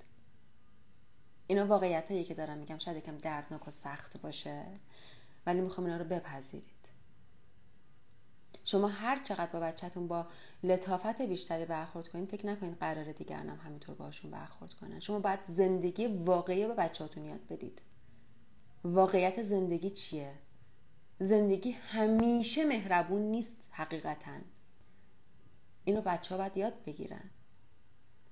اینا 1.47 1.65
واقعیت 1.65 2.11
هایی 2.11 2.23
که 2.23 2.33
دارم 2.33 2.57
میگم 2.57 2.77
شاید 2.77 2.97
یکم 2.97 3.17
دردناک 3.17 3.67
و 3.67 3.71
سخت 3.71 4.17
باشه 4.17 4.65
ولی 5.45 5.61
می‌خوام 5.61 5.87
اینا 5.87 5.97
رو 5.97 6.05
بپذیرید. 6.05 6.79
شما 8.63 8.87
هر 8.87 9.23
چقدر 9.23 9.51
با 9.51 9.59
بچهتون 9.59 10.07
با 10.07 10.27
لطافت 10.63 11.21
بیشتری 11.21 11.65
برخورد 11.65 12.07
کنید 12.07 12.29
فکر 12.29 12.47
نکنید 12.47 12.77
قرار 12.77 13.11
دیگران 13.11 13.49
هم 13.49 13.59
همینطور 13.65 13.95
باشون 13.95 14.31
برخورد 14.31 14.73
کنن. 14.73 14.99
شما 14.99 15.19
باید 15.19 15.39
زندگی 15.47 16.07
واقعی 16.07 16.67
به 16.67 16.73
بچهاتون 16.73 17.25
یاد 17.25 17.47
بدید. 17.49 17.81
واقعیت 18.83 19.41
زندگی 19.41 19.89
چیه؟ 19.89 20.33
زندگی 21.19 21.71
همیشه 21.71 22.65
مهربون 22.65 23.21
نیست 23.21 23.57
حقیقتا. 23.69 24.31
اینو 25.89 26.01
بچه 26.01 26.35
ها 26.35 26.37
باید 26.37 26.57
یاد 26.57 26.73
بگیرن. 26.85 27.29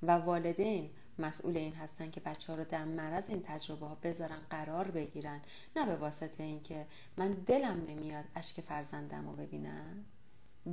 و 0.02 0.12
والدین 0.12 0.90
مسئول 1.20 1.58
این 1.58 1.74
هستن 1.74 2.12
که 2.12 2.20
بچه 2.20 2.54
ها 2.54 2.60
رو 2.60 2.66
در 2.66 2.86
معرض 2.86 3.30
این 3.30 3.44
تجربه 3.44 3.88
ها 3.88 3.96
بذارن 3.96 4.40
قرار 4.50 4.92
بگیرن. 4.92 5.42
نه 5.76 5.86
به 5.86 5.96
واسطه 5.96 6.44
اینکه 6.44 6.86
من 7.18 7.34
دلم 7.34 7.86
نمیاد 7.88 8.26
اشک 8.36 8.62
فرزندم 8.62 9.30
رو 9.30 9.36
ببینم. 9.36 10.06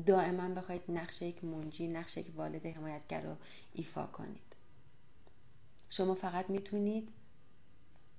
دائما 0.07 0.49
بخواید 0.49 0.83
نقش 0.89 1.23
یک 1.23 1.45
منجی 1.45 1.89
نقش 1.89 2.17
یک 2.17 2.33
والد 2.37 2.67
حمایتگر 2.67 3.21
رو 3.21 3.37
ایفا 3.73 4.07
کنید. 4.07 4.57
شما 5.91 6.15
فقط 6.15 6.51
می‌تونید 6.51 7.09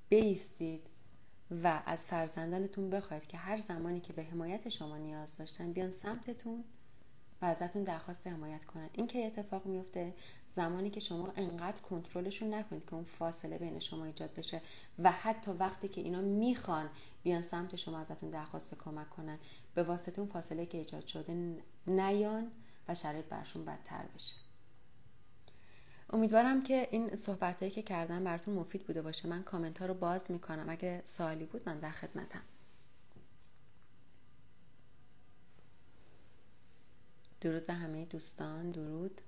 بیستید 0.09 0.87
و 1.63 1.81
از 1.85 2.05
فرزندانتون 2.05 2.89
بخواید 2.89 3.27
که 3.27 3.37
هر 3.37 3.57
زمانی 3.57 3.99
که 3.99 4.13
به 4.13 4.23
حمایت 4.23 4.69
شما 4.69 4.97
نیاز 4.97 5.37
داشتن 5.37 5.71
بیان 5.71 5.91
سمتتون 5.91 6.63
ازتون 7.45 7.83
درخواست 7.83 8.27
حمایت 8.27 8.63
کنن. 8.63 8.89
این 8.93 9.07
که 9.07 9.25
اتفاق 9.25 9.65
میفته 9.65 10.13
زمانی 10.49 10.89
که 10.89 10.99
شما 10.99 11.33
انقدر 11.35 11.81
کنترلشون 11.81 12.53
نکنید 12.53 12.85
که 12.85 12.93
اون 12.93 13.03
فاصله 13.03 13.57
بین 13.57 13.79
شما 13.79 14.05
ایجاد 14.05 14.33
بشه 14.33 14.61
و 14.99 15.11
حتی 15.11 15.51
وقتی 15.51 15.87
که 15.87 16.01
اینا 16.01 16.21
می‌خوان 16.21 16.89
بیان 17.23 17.41
سمت 17.41 17.75
شما 17.75 17.99
ازتون 17.99 18.29
درخواست 18.29 18.77
کمک 18.77 19.09
کنن 19.09 19.39
به 19.75 19.83
واسطه 19.83 20.21
اون 20.21 20.31
فاصله 20.31 20.65
که 20.65 20.77
ایجاد 20.77 21.07
شده 21.07 21.63
نیان 21.87 22.51
و 22.87 22.95
شرایط 22.95 23.25
برشون 23.25 23.65
بدتر 23.65 24.05
بشه. 24.15 24.35
امیدوارم 26.09 26.63
که 26.63 26.87
این 26.91 27.15
صحبت 27.15 27.59
هایی 27.59 27.71
که 27.71 27.81
کردم 27.81 28.23
براتون 28.23 28.53
مفید 28.53 28.83
بوده 28.83 29.01
باشه. 29.01 29.27
من 29.27 29.43
کامنت 29.43 29.79
ها 29.79 29.85
رو 29.85 29.93
باز 29.93 30.23
می‌کنم. 30.29 30.69
اگه 30.69 31.01
سوالی 31.05 31.45
بود 31.45 31.61
من 31.65 31.79
در 31.79 31.91
خدمتم. 31.91 32.41
درود 37.41 37.65
به 37.65 37.73
همه 37.73 38.05
دوستان 38.05 38.71
درود. 38.71 39.21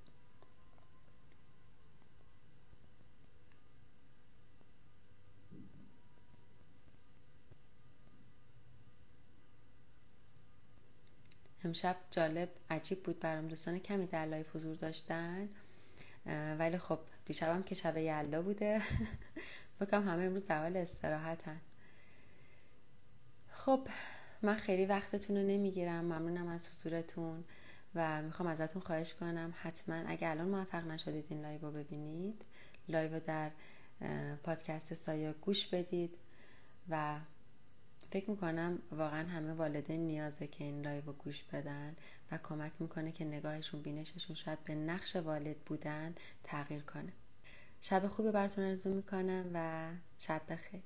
امشب 11.63 11.95
جالب 12.11 12.49
عجیب 12.69 13.03
بود 13.03 13.19
برام 13.19 13.47
دوستان 13.47 13.79
کمی 13.79 14.05
در 14.05 14.25
لایو 14.25 14.55
حضور 14.55 14.75
داشتن 14.75 15.49
ولی 16.59 16.77
خب 16.77 16.99
دیشبم 17.25 17.63
که 17.63 17.75
شب 17.75 17.97
یلدا 17.97 18.41
بوده 18.41 18.81
فکر 19.81 19.94
کنم 19.94 20.07
همه 20.07 20.23
امروز 20.23 20.47
در 20.47 20.62
حال 20.62 20.77
استراحتن. 20.77 21.61
خب 23.47 23.87
من 24.41 24.55
خیلی 24.55 24.85
وقتتون 24.85 25.37
رو 25.37 25.43
نمی‌گیرم 25.43 26.05
ممنونم 26.05 26.47
از 26.47 26.61
حضورتون. 26.69 27.43
و 27.97 28.21
می‌خوام 28.21 28.49
ازتون 28.49 28.81
خواهش 28.81 29.13
کنم 29.13 29.53
حتما 29.61 29.95
اگه 29.95 30.29
الان 30.29 30.47
موفق 30.47 30.87
نشدید 30.87 31.25
این 31.29 31.41
لایو 31.41 31.61
رو 31.61 31.71
ببینید 31.71 32.45
لایو 32.89 33.19
در 33.19 33.51
پادکست 34.43 34.93
سایه 34.93 35.33
گوش 35.33 35.67
بدید 35.67 36.17
و 36.89 37.19
فکر 38.11 38.29
می‌کنم 38.29 38.79
واقعا 38.91 39.27
همه 39.27 39.53
والدین 39.53 40.05
نیازه 40.07 40.47
که 40.47 40.63
این 40.63 40.81
لایو 40.81 41.05
رو 41.05 41.13
گوش 41.13 41.43
بدن 41.43 41.95
و 42.31 42.37
کمک 42.37 42.71
می‌کنه 42.79 43.11
که 43.11 43.25
نگاهشون 43.25 43.81
بینششون 43.81 44.35
شاید 44.35 44.63
به 44.63 44.75
نقش 44.75 45.15
والد 45.15 45.57
بودن 45.57 46.15
تغییر 46.43 46.81
کنه. 46.81 47.13
شب 47.81 48.07
خوبی 48.07 48.31
براتون 48.31 48.63
آرزو 48.63 48.93
می‌کنم 48.93 49.51
و 49.53 49.89
شب 50.19 50.41
بخیر. 50.49 50.81